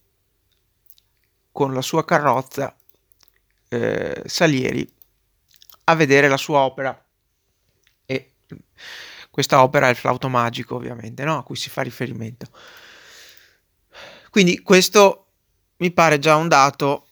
[1.52, 2.76] con la sua carrozza
[3.70, 4.88] eh, Salieri
[5.86, 7.06] a vedere la sua opera.
[8.06, 8.32] E
[9.30, 11.38] questa opera è il flauto magico, ovviamente, no?
[11.38, 12.48] a cui si fa riferimento.
[14.30, 15.28] Quindi questo
[15.78, 17.08] mi pare già un dato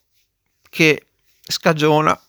[0.70, 1.08] che
[1.42, 2.20] scagiona,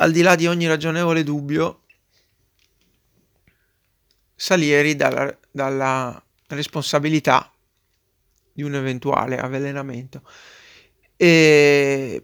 [0.00, 1.82] al di là di ogni ragionevole dubbio,
[4.40, 7.52] Salieri dalla, dalla responsabilità
[8.52, 10.22] di un eventuale avvelenamento.
[11.16, 12.22] E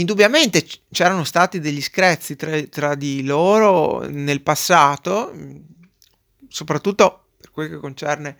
[0.00, 5.30] Indubbiamente c'erano stati degli screzi tra, tra di loro nel passato,
[6.48, 8.36] soprattutto per quel che concerne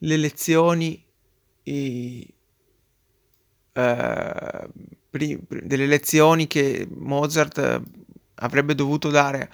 [0.00, 1.02] le lezioni
[1.62, 2.34] i,
[3.72, 4.68] eh,
[5.10, 7.82] delle lezioni che Mozart
[8.34, 9.50] avrebbe dovuto dare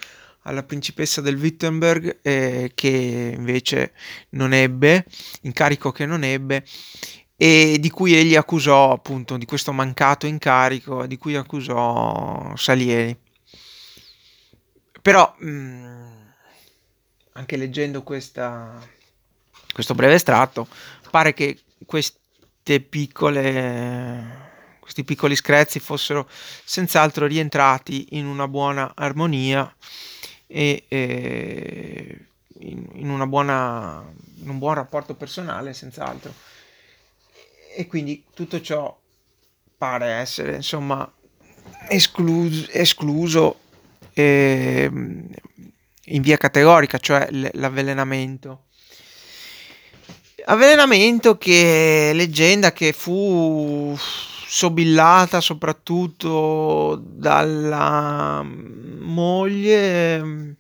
[0.47, 3.93] alla principessa del Wittenberg eh, che invece
[4.31, 5.07] non ebbe,
[5.43, 6.65] incarico che non ebbe
[7.37, 13.17] e di cui egli accusò appunto di questo mancato incarico, di cui accusò Salieri.
[15.03, 16.23] Però mh, mm,
[17.33, 18.81] anche leggendo questa,
[19.73, 20.69] questo breve estratto
[21.11, 24.43] pare che queste piccole
[24.85, 29.75] questi piccoli screzi fossero senz'altro rientrati in una buona armonia
[30.47, 32.27] e, e
[32.59, 34.05] in, in, buona,
[34.43, 36.35] in un buon rapporto personale senz'altro
[37.75, 38.97] e quindi tutto ciò
[39.77, 41.11] pare essere insomma
[41.89, 43.61] escluso, escluso
[44.13, 48.65] eh, in via categorica, cioè l'avvelenamento.
[50.47, 58.45] Avvelenamento che leggenda che fu sobillata soprattutto dalla
[58.99, 60.57] moglie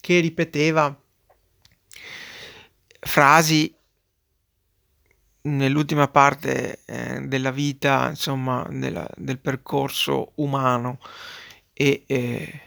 [0.00, 0.94] che ripeteva
[3.00, 3.72] frasi
[5.42, 10.98] nell'ultima parte eh, della vita, insomma, della, del percorso umano
[11.72, 12.60] e, eh,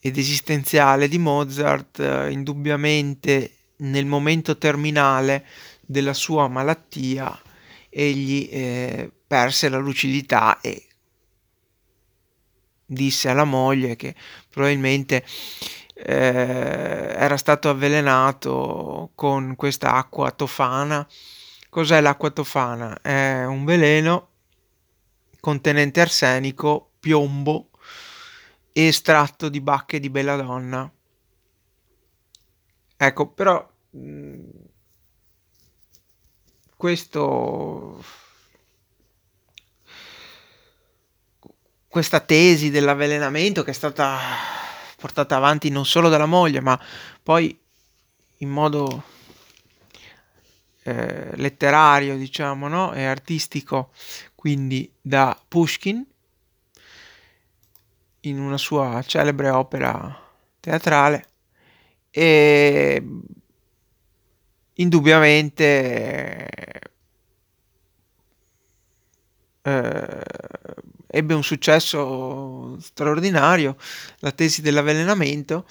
[0.00, 5.46] ed esistenziale di Mozart, eh, indubbiamente nel momento terminale
[5.80, 7.40] della sua malattia,
[7.88, 10.84] egli eh, perse la lucidità e
[12.90, 14.14] disse alla moglie che
[14.48, 15.24] probabilmente
[16.00, 21.06] eh, era stato avvelenato con questa acqua tofana.
[21.68, 23.00] Cos'è l'acqua tofana?
[23.00, 24.28] È un veleno
[25.40, 27.70] contenente arsenico, piombo
[28.72, 30.90] e estratto di bacche di belladonna.
[32.96, 34.48] Ecco, però mm,
[36.76, 38.04] questo
[41.88, 44.18] questa tesi dell'avvelenamento che è stata
[44.98, 46.78] portata avanti non solo dalla moglie, ma
[47.22, 47.56] poi
[48.38, 49.04] in modo
[50.82, 52.92] eh, letterario, diciamo, no?
[52.92, 53.92] e artistico,
[54.34, 56.04] quindi da Pushkin
[58.22, 60.20] in una sua celebre opera
[60.58, 61.26] teatrale
[62.10, 63.00] e
[64.74, 66.48] indubbiamente
[69.62, 70.22] eh,
[71.06, 73.76] ebbe un successo straordinario,
[74.18, 75.66] la tesi dell'avvelenamento,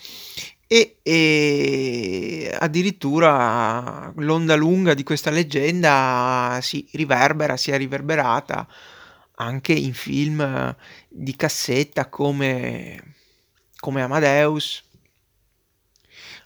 [0.67, 8.67] e, e, addirittura l'onda lunga di questa leggenda si riverbera, si è riverberata
[9.35, 10.75] anche in film
[11.07, 13.15] di cassetta come,
[13.79, 14.83] come Amadeus.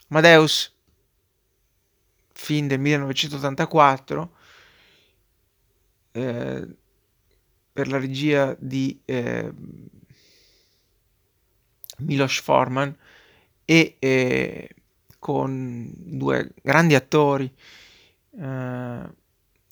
[0.10, 0.72] Amadeus,
[2.34, 4.36] film del 1984,
[6.12, 6.68] eh,
[7.82, 9.52] per la regia di eh,
[11.98, 12.96] Milos Forman
[13.66, 14.70] e eh,
[15.18, 17.52] con due grandi attori,
[18.40, 19.10] eh,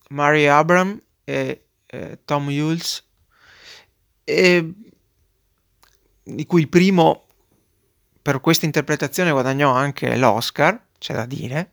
[0.08, 3.04] Mary Abram e eh, Tom Hulse,
[4.24, 4.74] e,
[6.24, 7.26] di cui il primo
[8.20, 11.70] per questa interpretazione guadagnò anche l'Oscar, c'è da dire,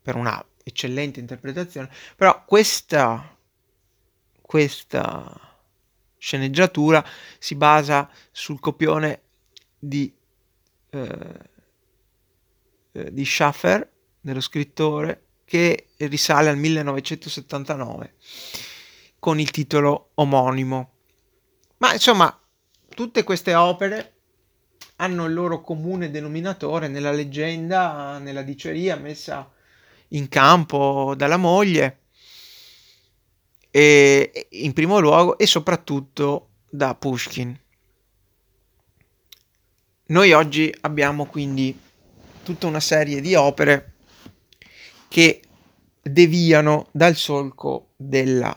[0.00, 3.36] per una eccellente interpretazione, però questa,
[4.40, 5.52] questa
[6.24, 7.04] sceneggiatura
[7.38, 9.20] si basa sul copione
[9.78, 10.10] di
[10.88, 11.52] eh,
[12.92, 18.14] eh, di Schaffer, dello scrittore, che risale al 1979
[19.18, 20.92] con il titolo omonimo.
[21.78, 22.40] Ma insomma,
[22.88, 24.12] tutte queste opere
[24.96, 29.52] hanno il loro comune denominatore nella leggenda, nella diceria messa
[30.08, 32.03] in campo dalla moglie,
[33.76, 37.58] e in primo luogo e soprattutto da Pushkin.
[40.06, 41.76] Noi oggi abbiamo quindi
[42.44, 43.94] tutta una serie di opere
[45.08, 45.42] che
[46.00, 48.56] deviano dal solco della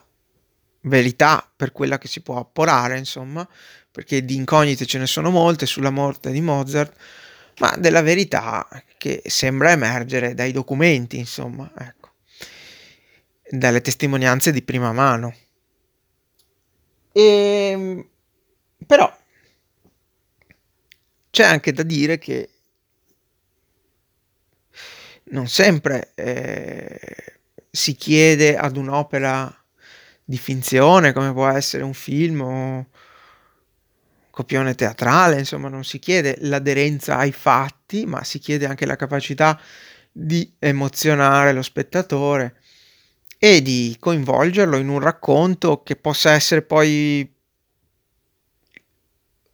[0.81, 3.47] verità per quella che si può apporare, insomma,
[3.89, 6.95] perché di incognite ce ne sono molte sulla morte di Mozart,
[7.57, 8.67] ma della verità
[8.99, 11.96] che sembra emergere dai documenti, insomma, ecco,
[13.49, 15.33] dalle testimonianze di prima mano.
[17.11, 18.07] E, ehm,
[18.85, 19.11] però
[21.29, 22.49] c'è anche da dire che
[25.29, 26.99] non sempre eh,
[27.69, 29.53] si chiede ad un'opera
[30.23, 32.87] di finzione come può essere un film o
[34.29, 39.59] copione teatrale, insomma non si chiede l'aderenza ai fatti, ma si chiede anche la capacità
[40.11, 42.55] di emozionare lo spettatore
[43.39, 47.31] e di coinvolgerlo in un racconto che possa essere poi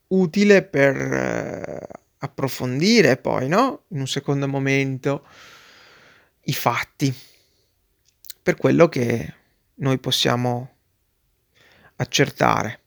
[0.07, 1.87] utile per eh,
[2.19, 3.83] approfondire poi, no?
[3.89, 5.25] In un secondo momento
[6.43, 7.13] i fatti
[8.41, 9.33] per quello che
[9.75, 10.71] noi possiamo
[11.95, 12.79] accertare.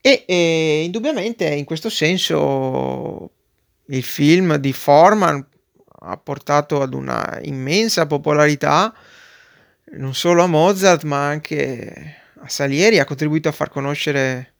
[0.00, 3.30] E, e indubbiamente in questo senso
[3.86, 5.46] il film di Forman
[6.04, 8.92] ha portato ad una immensa popolarità
[9.92, 14.54] non solo a Mozart ma anche a Salieri, ha contribuito a far conoscere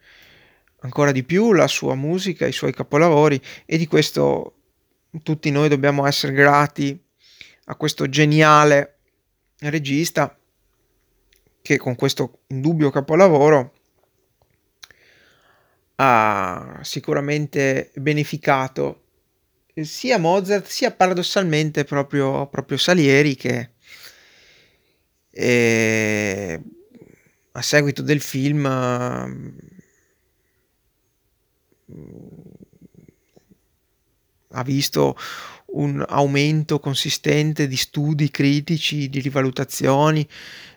[0.80, 4.56] ancora di più la sua musica, i suoi capolavori e di questo
[5.22, 6.98] tutti noi dobbiamo essere grati
[7.66, 8.98] a questo geniale
[9.60, 10.36] regista
[11.60, 13.74] che con questo indubbio capolavoro
[15.96, 19.02] ha sicuramente beneficato
[19.74, 23.70] sia Mozart sia paradossalmente proprio, proprio Salieri che
[25.32, 26.62] eh,
[27.52, 28.66] a seguito del film
[34.54, 35.16] ha visto
[35.72, 40.26] un aumento consistente di studi critici, di rivalutazioni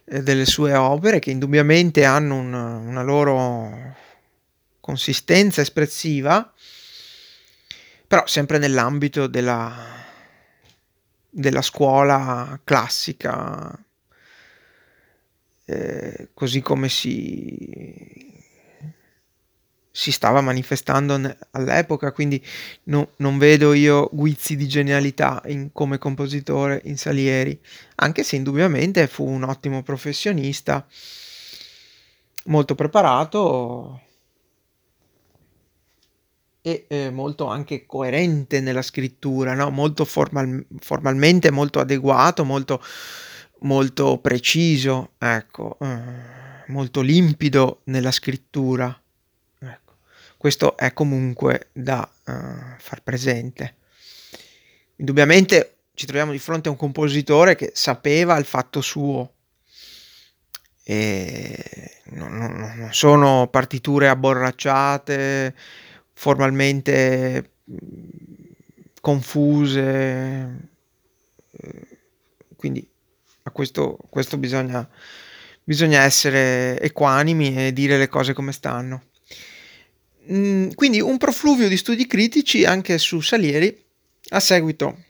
[0.06, 3.96] eh, delle sue opere che indubbiamente hanno un, una loro
[4.80, 6.54] consistenza espressiva,
[8.08, 9.74] però sempre nell'ambito della,
[11.30, 13.85] della scuola classica,
[15.66, 18.34] eh, così come si
[19.96, 21.18] si stava manifestando
[21.52, 22.44] all'epoca, quindi
[22.84, 27.58] no, non vedo io guizzi di genialità in, come compositore in Salieri,
[27.96, 30.86] anche se indubbiamente fu un ottimo professionista,
[32.48, 34.02] molto preparato
[36.62, 39.70] e eh, molto anche coerente nella scrittura, no?
[39.70, 42.84] molto formal, formalmente molto adeguato, molto,
[43.60, 49.00] molto preciso, ecco, eh, molto limpido nella scrittura.
[50.38, 52.32] Questo è comunque da uh,
[52.78, 53.78] far presente.
[54.98, 59.34] Indubbiamente ci troviamo di fronte a un compositore che sapeva il fatto suo.
[60.84, 65.56] E non, non, non sono partiture abborracciate,
[66.14, 67.54] formalmente
[69.02, 70.70] confuse.
[72.56, 72.95] Quindi a
[73.56, 74.86] questo, questo bisogna,
[75.64, 79.04] bisogna essere equanimi e dire le cose come stanno.
[80.30, 83.74] Mm, quindi un profluvio di studi critici anche su Salieri
[84.32, 85.06] a seguito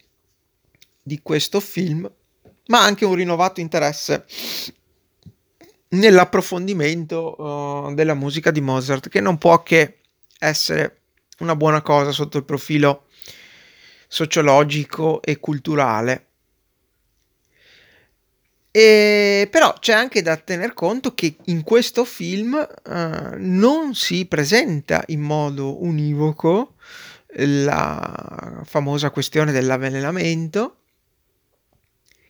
[1.01, 2.07] di questo film,
[2.67, 4.25] ma anche un rinnovato interesse
[5.89, 10.01] nell'approfondimento uh, della musica di Mozart, che non può che
[10.37, 10.99] essere
[11.39, 13.07] una buona cosa sotto il profilo
[14.07, 16.27] sociologico e culturale.
[18.75, 25.01] E però c'è anche da tener conto che in questo film uh, non si presenta
[25.07, 26.75] in modo univoco
[27.35, 30.81] la famosa questione dell'avvelenamento,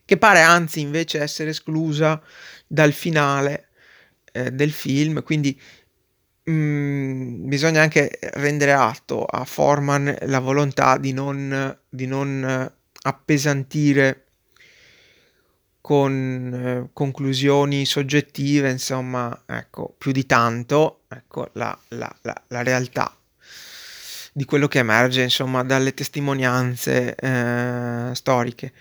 [0.06, 2.22] che pare anzi invece essere esclusa
[2.68, 3.70] dal finale
[4.32, 5.60] eh, del film, quindi
[6.44, 12.72] mh, mm, bisogna anche rendere atto a Forman la volontà di non, di non
[13.02, 14.25] appesantire
[15.86, 23.16] con eh, conclusioni soggettive, insomma, ecco, più di tanto, ecco, la, la, la, la realtà
[24.34, 28.74] di quello che emerge, insomma, dalle testimonianze eh, storiche.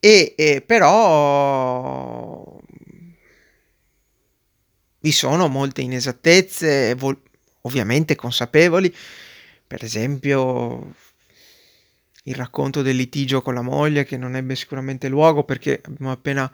[0.00, 2.58] E, e però
[5.00, 7.20] vi sono molte inesattezze, vol-
[7.60, 8.96] ovviamente consapevoli,
[9.66, 10.94] per esempio
[12.30, 16.50] il racconto del litigio con la moglie che non ebbe sicuramente luogo perché abbiamo appena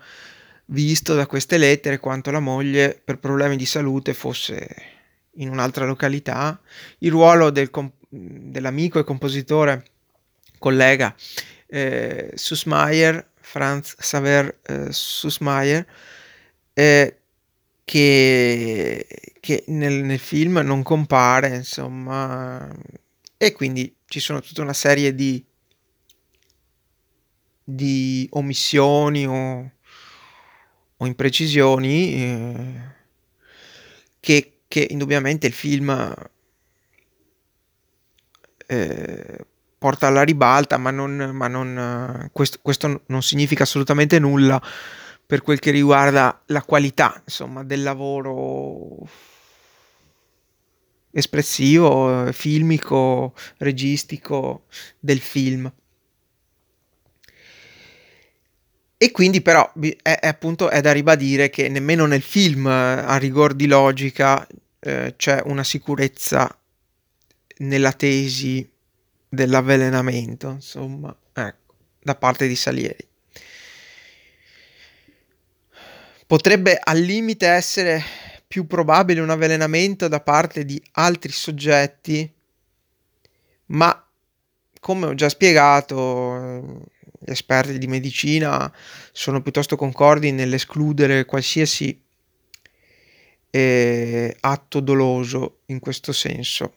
[0.66, 4.94] visto da queste lettere quanto la moglie per problemi di salute fosse
[5.38, 6.58] in un'altra località,
[6.98, 9.84] il ruolo del comp- dell'amico e compositore
[10.58, 11.14] collega
[11.66, 15.86] eh, Sussmayer, Franz Saver eh, Sussmayer,
[16.72, 17.18] eh,
[17.84, 19.06] che,
[19.38, 22.66] che nel, nel, film non compare, insomma,
[23.36, 25.44] e quindi ci sono tutta una serie di
[27.68, 29.72] di omissioni o,
[30.96, 32.80] o imprecisioni eh,
[34.20, 36.14] che, che, indubbiamente il film
[38.68, 39.46] eh,
[39.76, 44.62] porta alla ribalta, ma, non, ma non, questo, questo, non significa assolutamente nulla
[45.26, 49.08] per quel che riguarda la qualità insomma, del lavoro
[51.10, 54.66] espressivo, filmico, registico
[55.00, 55.72] del film.
[58.99, 63.53] E quindi però è, è, appunto è da ribadire che nemmeno nel film a rigor
[63.53, 64.47] di logica
[64.80, 66.59] eh, c'è una sicurezza
[67.59, 68.68] nella tesi
[69.28, 73.07] dell'avvelenamento, insomma, ecco, da parte di Salieri.
[76.26, 78.03] Potrebbe al limite essere
[78.49, 82.32] più probabile un avvelenamento da parte di altri soggetti,
[83.66, 84.07] ma
[84.80, 86.84] come ho già spiegato,
[87.24, 88.72] esperti di medicina
[89.12, 92.02] sono piuttosto concordi nell'escludere qualsiasi
[93.50, 96.74] eh, atto doloso in questo senso.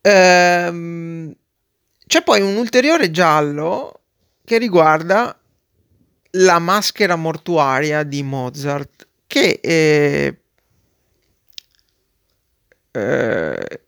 [0.00, 1.34] Ehm,
[2.06, 4.00] c'è poi un ulteriore giallo
[4.44, 5.38] che riguarda
[6.36, 10.40] la maschera mortuaria di Mozart che eh,
[12.90, 13.80] eh,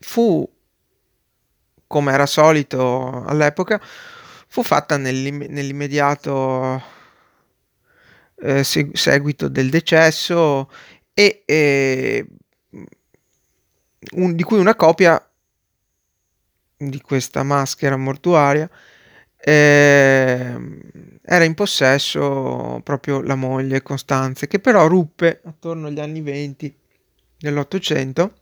[0.00, 0.48] fu
[1.90, 6.80] come era solito all'epoca, fu fatta nell'im- nell'immediato
[8.42, 10.70] eh, seg- seguito del decesso
[11.12, 12.24] e eh,
[14.12, 15.20] un, di cui una copia
[16.76, 18.70] di questa maschera mortuaria
[19.36, 20.56] eh,
[21.22, 26.72] era in possesso proprio la moglie Costanze, che però ruppe attorno agli anni 20
[27.36, 28.34] dell'Ottocento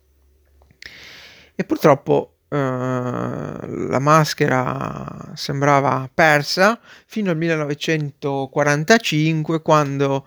[1.55, 10.27] e purtroppo la maschera sembrava persa fino al 1945 quando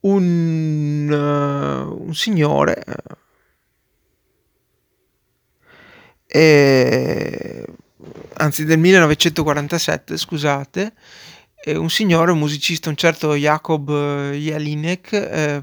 [0.00, 2.84] un, uh, un signore
[6.28, 7.64] eh,
[8.34, 10.92] anzi del 1947 scusate
[11.66, 13.90] un signore un musicista un certo Jakob
[14.30, 15.62] Jelinek eh,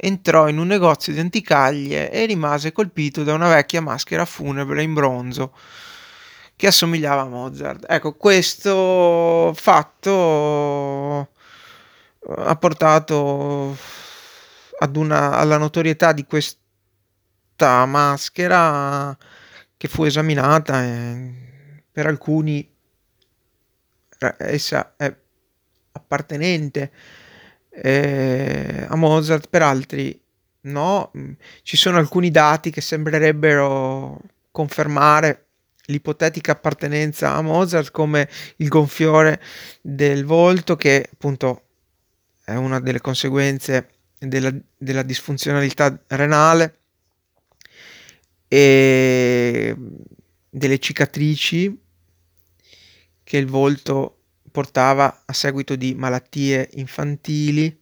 [0.00, 4.94] entrò in un negozio di anticaglie e rimase colpito da una vecchia maschera funebre in
[4.94, 5.52] bronzo
[6.54, 7.84] che assomigliava a Mozart.
[7.88, 11.30] Ecco, questo fatto
[12.36, 13.76] ha portato
[14.94, 19.16] una, alla notorietà di questa maschera
[19.76, 22.68] che fu esaminata e per alcuni
[24.18, 25.14] essa è
[25.92, 26.92] appartenente
[27.82, 30.20] eh, a Mozart, per altri
[30.62, 31.10] no.
[31.62, 34.20] Ci sono alcuni dati che sembrerebbero
[34.50, 35.46] confermare
[35.86, 39.40] l'ipotetica appartenenza a Mozart come il gonfiore
[39.80, 41.62] del volto che appunto
[42.44, 46.76] è una delle conseguenze della, della disfunzionalità renale
[48.48, 49.74] e
[50.50, 51.78] delle cicatrici
[53.22, 54.17] che il volto
[54.58, 57.78] portava a seguito di malattie infantili.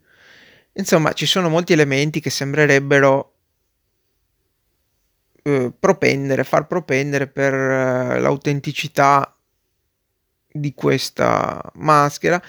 [0.74, 3.32] Insomma, ci sono molti elementi che sembrerebbero
[5.42, 9.34] eh, propendere, far propendere per eh, l'autenticità
[10.52, 12.42] di questa maschera.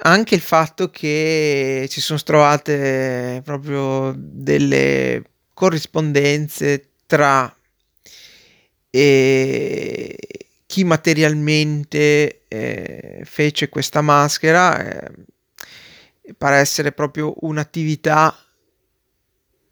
[0.00, 5.22] Anche il fatto che ci sono trovate proprio delle
[5.54, 7.56] corrispondenze tra
[8.90, 15.12] eh, chi materialmente eh, fece questa maschera eh,
[16.36, 18.36] pare essere proprio un'attività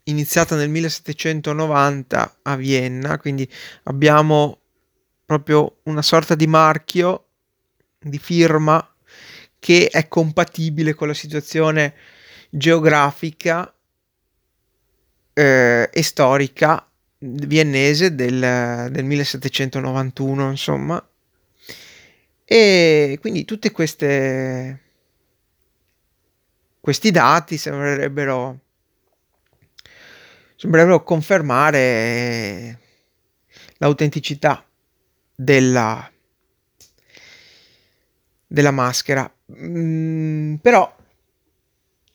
[0.05, 3.47] iniziata nel 1790 a Vienna, quindi
[3.83, 4.59] abbiamo
[5.23, 7.27] proprio una sorta di marchio,
[7.99, 8.95] di firma
[9.59, 11.93] che è compatibile con la situazione
[12.49, 13.71] geografica
[15.31, 16.86] eh, e storica
[17.19, 21.09] viennese del, del 1791, insomma.
[22.45, 24.81] E quindi queste
[26.79, 28.61] questi dati sembrerebbero
[30.55, 32.79] sembrerebbero confermare
[33.77, 34.65] l'autenticità
[35.33, 36.11] della,
[38.47, 39.31] della maschera.
[39.51, 40.95] Mm, però,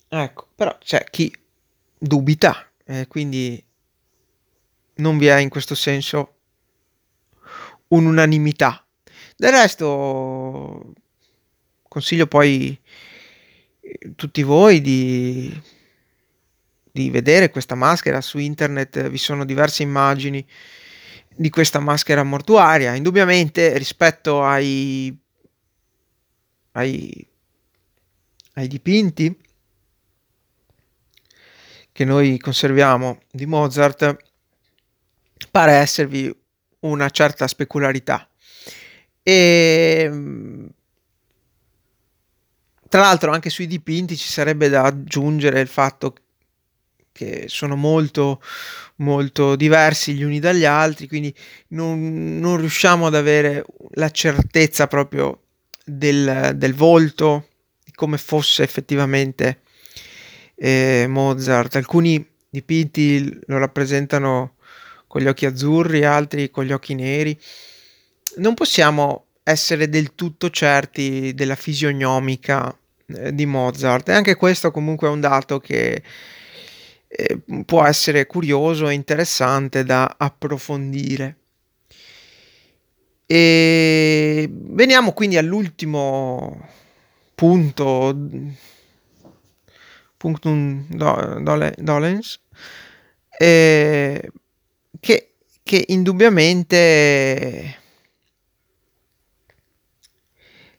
[0.08, 1.32] ecco, però c'è chi
[1.96, 3.62] dubita, eh, quindi
[5.02, 6.36] non vi è in questo senso
[7.88, 8.86] un'unanimità.
[9.36, 10.94] Del resto,
[11.86, 12.80] consiglio poi
[13.80, 15.60] eh, tutti voi di
[16.92, 20.46] di vedere questa maschera su internet, vi sono diverse immagini
[21.34, 22.94] di questa maschera mortuaria.
[22.94, 25.16] Indubbiamente rispetto ai,
[26.72, 27.26] ai,
[28.54, 29.40] ai dipinti
[31.90, 34.16] che noi conserviamo di Mozart,
[35.52, 36.34] pare esservi
[36.80, 38.28] una certa specularità.
[39.22, 40.10] E
[42.88, 46.14] tra l'altro anche sui dipinti ci sarebbe da aggiungere il fatto
[47.12, 48.42] che sono molto
[48.96, 51.34] molto diversi gli uni dagli altri, quindi
[51.68, 55.42] non, non riusciamo ad avere la certezza proprio
[55.84, 57.48] del, del volto,
[57.84, 59.60] di come fosse effettivamente
[60.54, 61.76] eh, Mozart.
[61.76, 64.54] Alcuni dipinti lo rappresentano
[65.12, 67.38] con gli occhi azzurri, altri con gli occhi neri.
[68.36, 72.74] Non possiamo essere del tutto certi della fisionomica
[73.08, 76.02] eh, di Mozart e anche questo comunque è un dato che
[77.08, 81.36] eh, può essere curioso e interessante da approfondire.
[83.26, 86.70] E veniamo quindi all'ultimo
[87.34, 88.16] punto,
[90.16, 92.40] punctum dolens,
[93.38, 94.30] eh,
[95.00, 97.78] che, che indubbiamente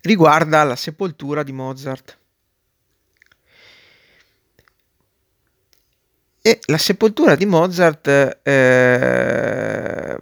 [0.02, 2.18] riguarda la sepoltura di Mozart.
[6.42, 10.18] E la sepoltura di Mozart eh,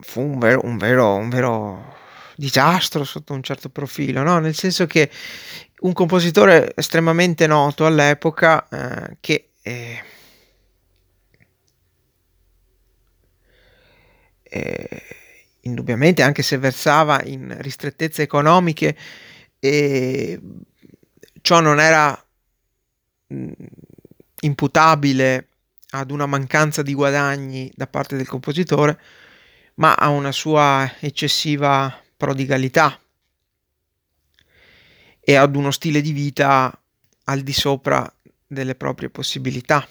[0.00, 1.94] fu un vero, un, vero, un vero,
[2.36, 4.38] disastro sotto un certo profilo, no?
[4.38, 5.10] nel senso che
[5.80, 10.02] un compositore estremamente noto all'epoca eh, che eh,
[14.52, 15.02] eh
[15.64, 18.96] indubbiamente anche se versava in ristrettezze economiche
[21.40, 22.26] ciò non era
[23.28, 23.52] mh,
[24.40, 25.48] imputabile
[25.90, 29.00] ad una mancanza di guadagni da parte del compositore,
[29.74, 32.98] ma a una sua eccessiva prodigalità
[35.20, 36.76] e ad uno stile di vita
[37.24, 38.12] al di sopra
[38.46, 39.86] delle proprie possibilità.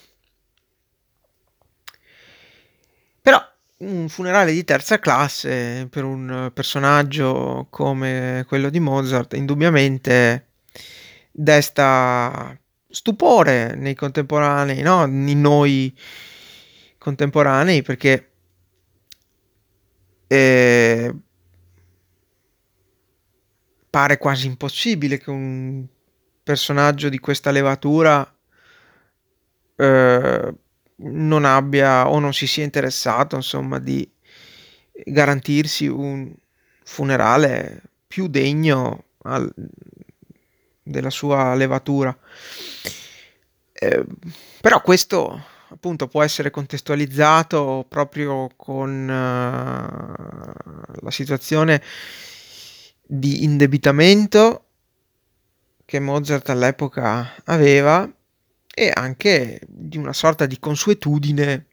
[3.21, 3.39] Però
[3.81, 10.47] un funerale di terza classe per un personaggio come quello di Mozart indubbiamente
[11.31, 12.55] desta
[12.87, 15.05] stupore nei contemporanei, no?
[15.05, 15.95] in noi
[16.97, 18.29] contemporanei, perché
[20.27, 21.15] eh,
[23.89, 25.85] pare quasi impossibile che un
[26.43, 28.29] personaggio di questa levatura
[29.75, 30.53] eh,
[31.03, 34.09] non abbia o non si sia interessato, insomma, di
[35.05, 36.33] garantirsi un
[36.83, 39.51] funerale più degno al,
[40.83, 42.15] della sua levatura.
[43.73, 44.05] Eh,
[44.59, 51.81] però questo appunto può essere contestualizzato proprio con uh, la situazione
[53.01, 54.65] di indebitamento
[55.85, 58.09] che Mozart all'epoca aveva
[58.73, 61.65] e anche di una sorta di consuetudine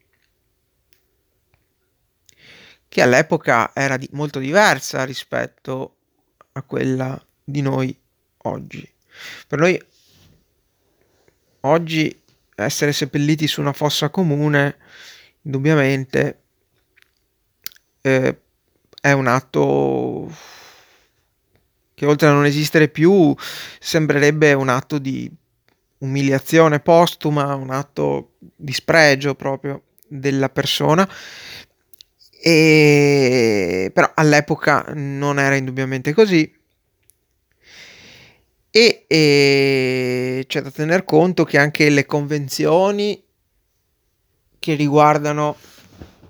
[2.87, 5.95] che all'epoca era di- molto diversa rispetto
[6.53, 7.97] a quella di noi
[8.43, 8.87] oggi.
[9.47, 9.81] Per noi
[11.61, 12.21] oggi
[12.55, 14.77] essere seppelliti su una fossa comune,
[15.43, 16.41] indubbiamente,
[18.01, 18.41] eh,
[18.99, 20.35] è un atto
[21.93, 23.35] che oltre a non esistere più
[23.79, 25.29] sembrerebbe un atto di
[25.99, 31.07] umiliazione postuma, un atto di spregio proprio della persona.
[32.41, 36.57] E però all'epoca non era indubbiamente così.
[38.71, 43.21] E, e c'è da tener conto che anche le convenzioni
[44.59, 45.55] che riguardano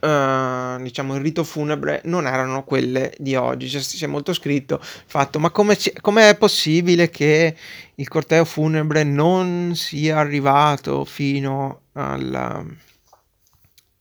[0.02, 3.68] Uh, diciamo il rito funebre non erano quelle di oggi.
[3.68, 7.56] C'è, c'è molto scritto il fatto ma come è possibile che
[7.96, 12.78] il corteo funebre non sia arrivato fino al,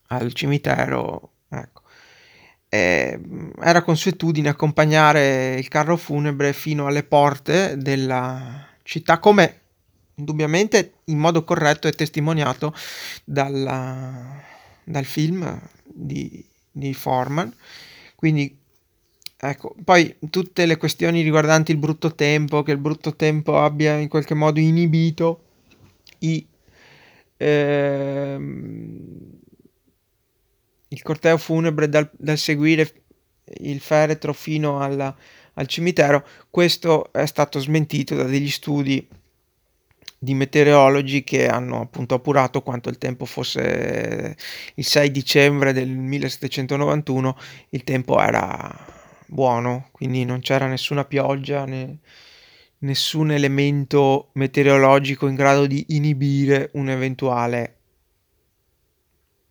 [0.07, 1.33] al cimitero?
[1.49, 1.83] Ecco.
[2.69, 3.19] Eh,
[3.61, 9.61] era consuetudine accompagnare il carro funebre fino alle porte della città come
[10.19, 12.75] indubbiamente in modo corretto è testimoniato
[13.25, 14.43] dalla,
[14.89, 17.55] dal film di, di Foreman.
[18.15, 18.57] Quindi
[19.41, 24.09] Ecco, poi tutte le questioni riguardanti il brutto tempo, che il brutto tempo abbia in
[24.09, 25.45] qualche modo inibito
[26.19, 26.45] i,
[27.37, 29.31] ehm,
[30.89, 32.93] il corteo funebre dal, dal, seguire
[33.61, 35.17] il feretro fino alla,
[35.55, 39.07] al cimitero, questo è stato smentito da degli studi
[40.19, 44.37] di meteorologi che hanno appunto appurato quanto il tempo fosse
[44.75, 47.37] il 6 dicembre del 1791
[47.71, 48.97] il tempo era
[49.27, 51.99] buono quindi non c'era nessuna pioggia né
[52.81, 57.77] nessun elemento meteorologico in grado di inibire un eventuale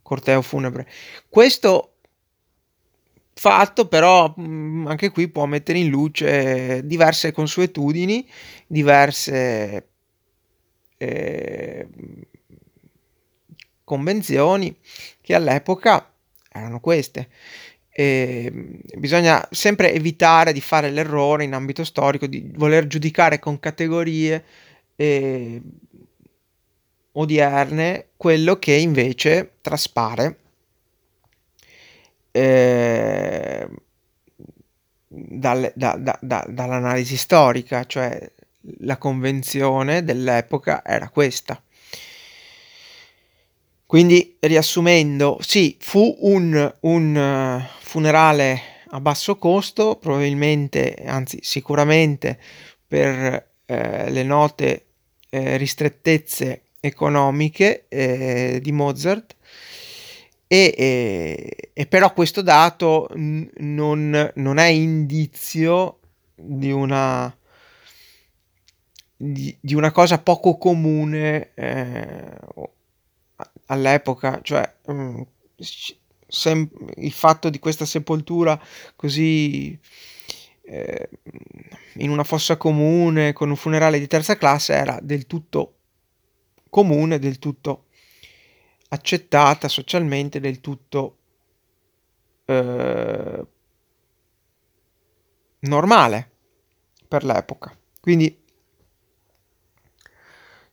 [0.02, 0.88] corteo funebre.
[1.28, 1.96] Questo
[3.34, 8.28] fatto però anche qui può mettere in luce diverse consuetudini
[8.66, 9.90] diverse
[10.98, 11.88] eh,
[13.84, 14.76] convenzioni
[15.22, 16.14] che all'epoca
[16.52, 17.30] erano queste.
[17.90, 18.52] E
[18.96, 24.44] bisogna sempre evitare di fare l'errore in ambito storico di voler giudicare con categorie
[24.96, 25.62] eh,
[27.14, 30.38] odierne quello che invece traspare
[32.32, 33.68] eh,
[35.08, 38.32] dal, da, da, da, dall'analisi storica, cioè
[38.80, 41.62] la convenzione dell'epoca era questa.
[43.86, 52.38] Quindi, riassumendo, sì, fu un, un uh, funerale a basso costo, probabilmente, anzi sicuramente
[52.86, 54.86] per eh, le note
[55.30, 59.36] eh, ristrettezze economiche eh, di Mozart,
[60.48, 66.00] e, e, però questo dato n- non, non, è indizio
[66.34, 67.36] di una
[69.18, 72.38] di, di una cosa poco comune eh,
[73.66, 75.26] all'epoca, cioè um,
[76.28, 78.62] sem- il fatto di questa sepoltura
[78.96, 79.78] così
[80.62, 81.10] eh,
[81.96, 85.74] in una fossa comune con un funerale di terza classe era del tutto
[86.70, 87.86] comune, del tutto
[88.90, 91.18] accettata socialmente, del tutto
[92.46, 93.46] eh,
[95.60, 96.32] normale
[97.08, 97.76] per l'epoca.
[98.00, 98.46] Quindi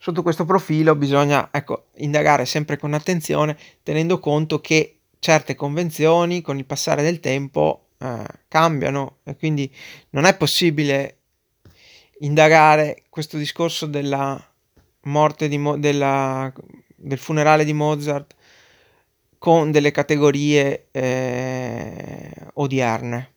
[0.05, 6.59] sotto questo profilo bisogna ecco, indagare sempre con attenzione, tenendo conto che certe convenzioni con
[6.59, 9.75] il passare del tempo eh, cambiano e quindi
[10.11, 11.21] non è possibile
[12.19, 14.39] indagare questo discorso della
[15.05, 16.53] morte di Mo- della,
[16.97, 18.35] del funerale di Mozart
[19.39, 23.33] con delle categorie eh, odierne.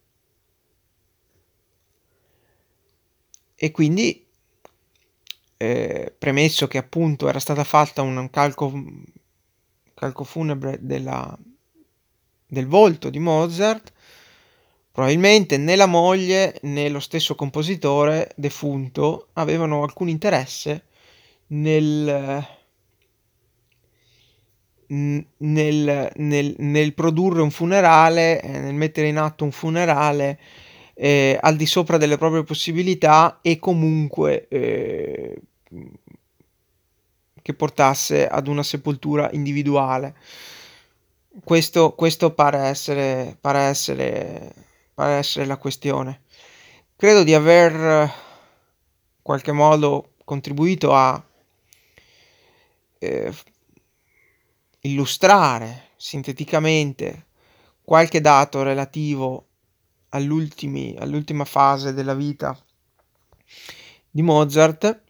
[3.55, 4.26] E quindi
[5.58, 8.72] eh, premesso che appunto era stata fatta un calco,
[9.93, 11.38] calco funebre della,
[12.45, 13.91] del volto di Mozart,
[14.91, 20.86] probabilmente né la moglie né lo stesso compositore defunto avevano alcun interesse
[21.47, 22.45] nel,
[24.88, 30.39] nel, nel, nel produrre un funerale, eh, nel mettere in atto un funerale
[31.00, 35.39] eh, al di sopra delle proprie possibilità e comunque eh,
[37.41, 40.16] che portasse ad una sepoltura individuale.
[41.43, 44.54] Questo, questo pare, essere, pare, essere,
[44.93, 46.22] pare essere la questione.
[46.95, 48.12] Credo di aver in
[49.22, 51.24] qualche modo contribuito a
[52.98, 53.34] eh,
[54.82, 57.26] illustrare sinteticamente
[57.84, 59.47] qualche dato relativo
[60.10, 62.58] all'ultima fase della vita
[64.10, 65.01] di Mozart.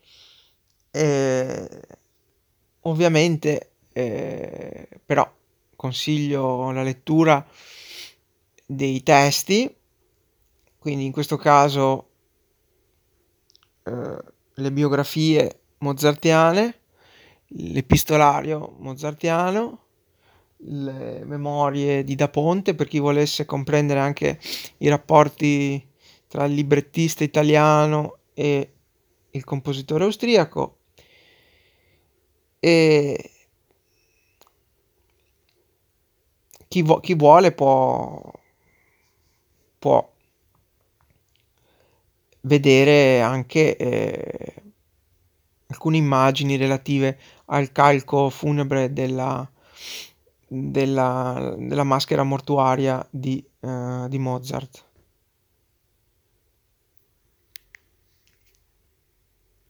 [0.91, 1.81] Eh,
[2.81, 5.31] ovviamente, eh, però,
[5.75, 7.45] consiglio la lettura
[8.65, 9.73] dei testi,
[10.77, 12.09] quindi in questo caso
[13.83, 14.23] eh,
[14.53, 16.79] le biografie mozartiane,
[17.47, 19.86] l'epistolario mozartiano,
[20.59, 24.39] le memorie di Da Ponte per chi volesse comprendere anche
[24.77, 25.85] i rapporti
[26.27, 28.71] tra il librettista italiano e
[29.31, 30.77] il compositore austriaco.
[32.59, 33.31] E
[36.67, 38.31] chi, vo- chi vuole può,
[39.79, 40.11] può
[42.41, 44.53] vedere anche eh,
[45.67, 49.49] alcune immagini relative al calco funebre della,
[50.47, 54.85] della, della maschera mortuaria di, uh, di Mozart.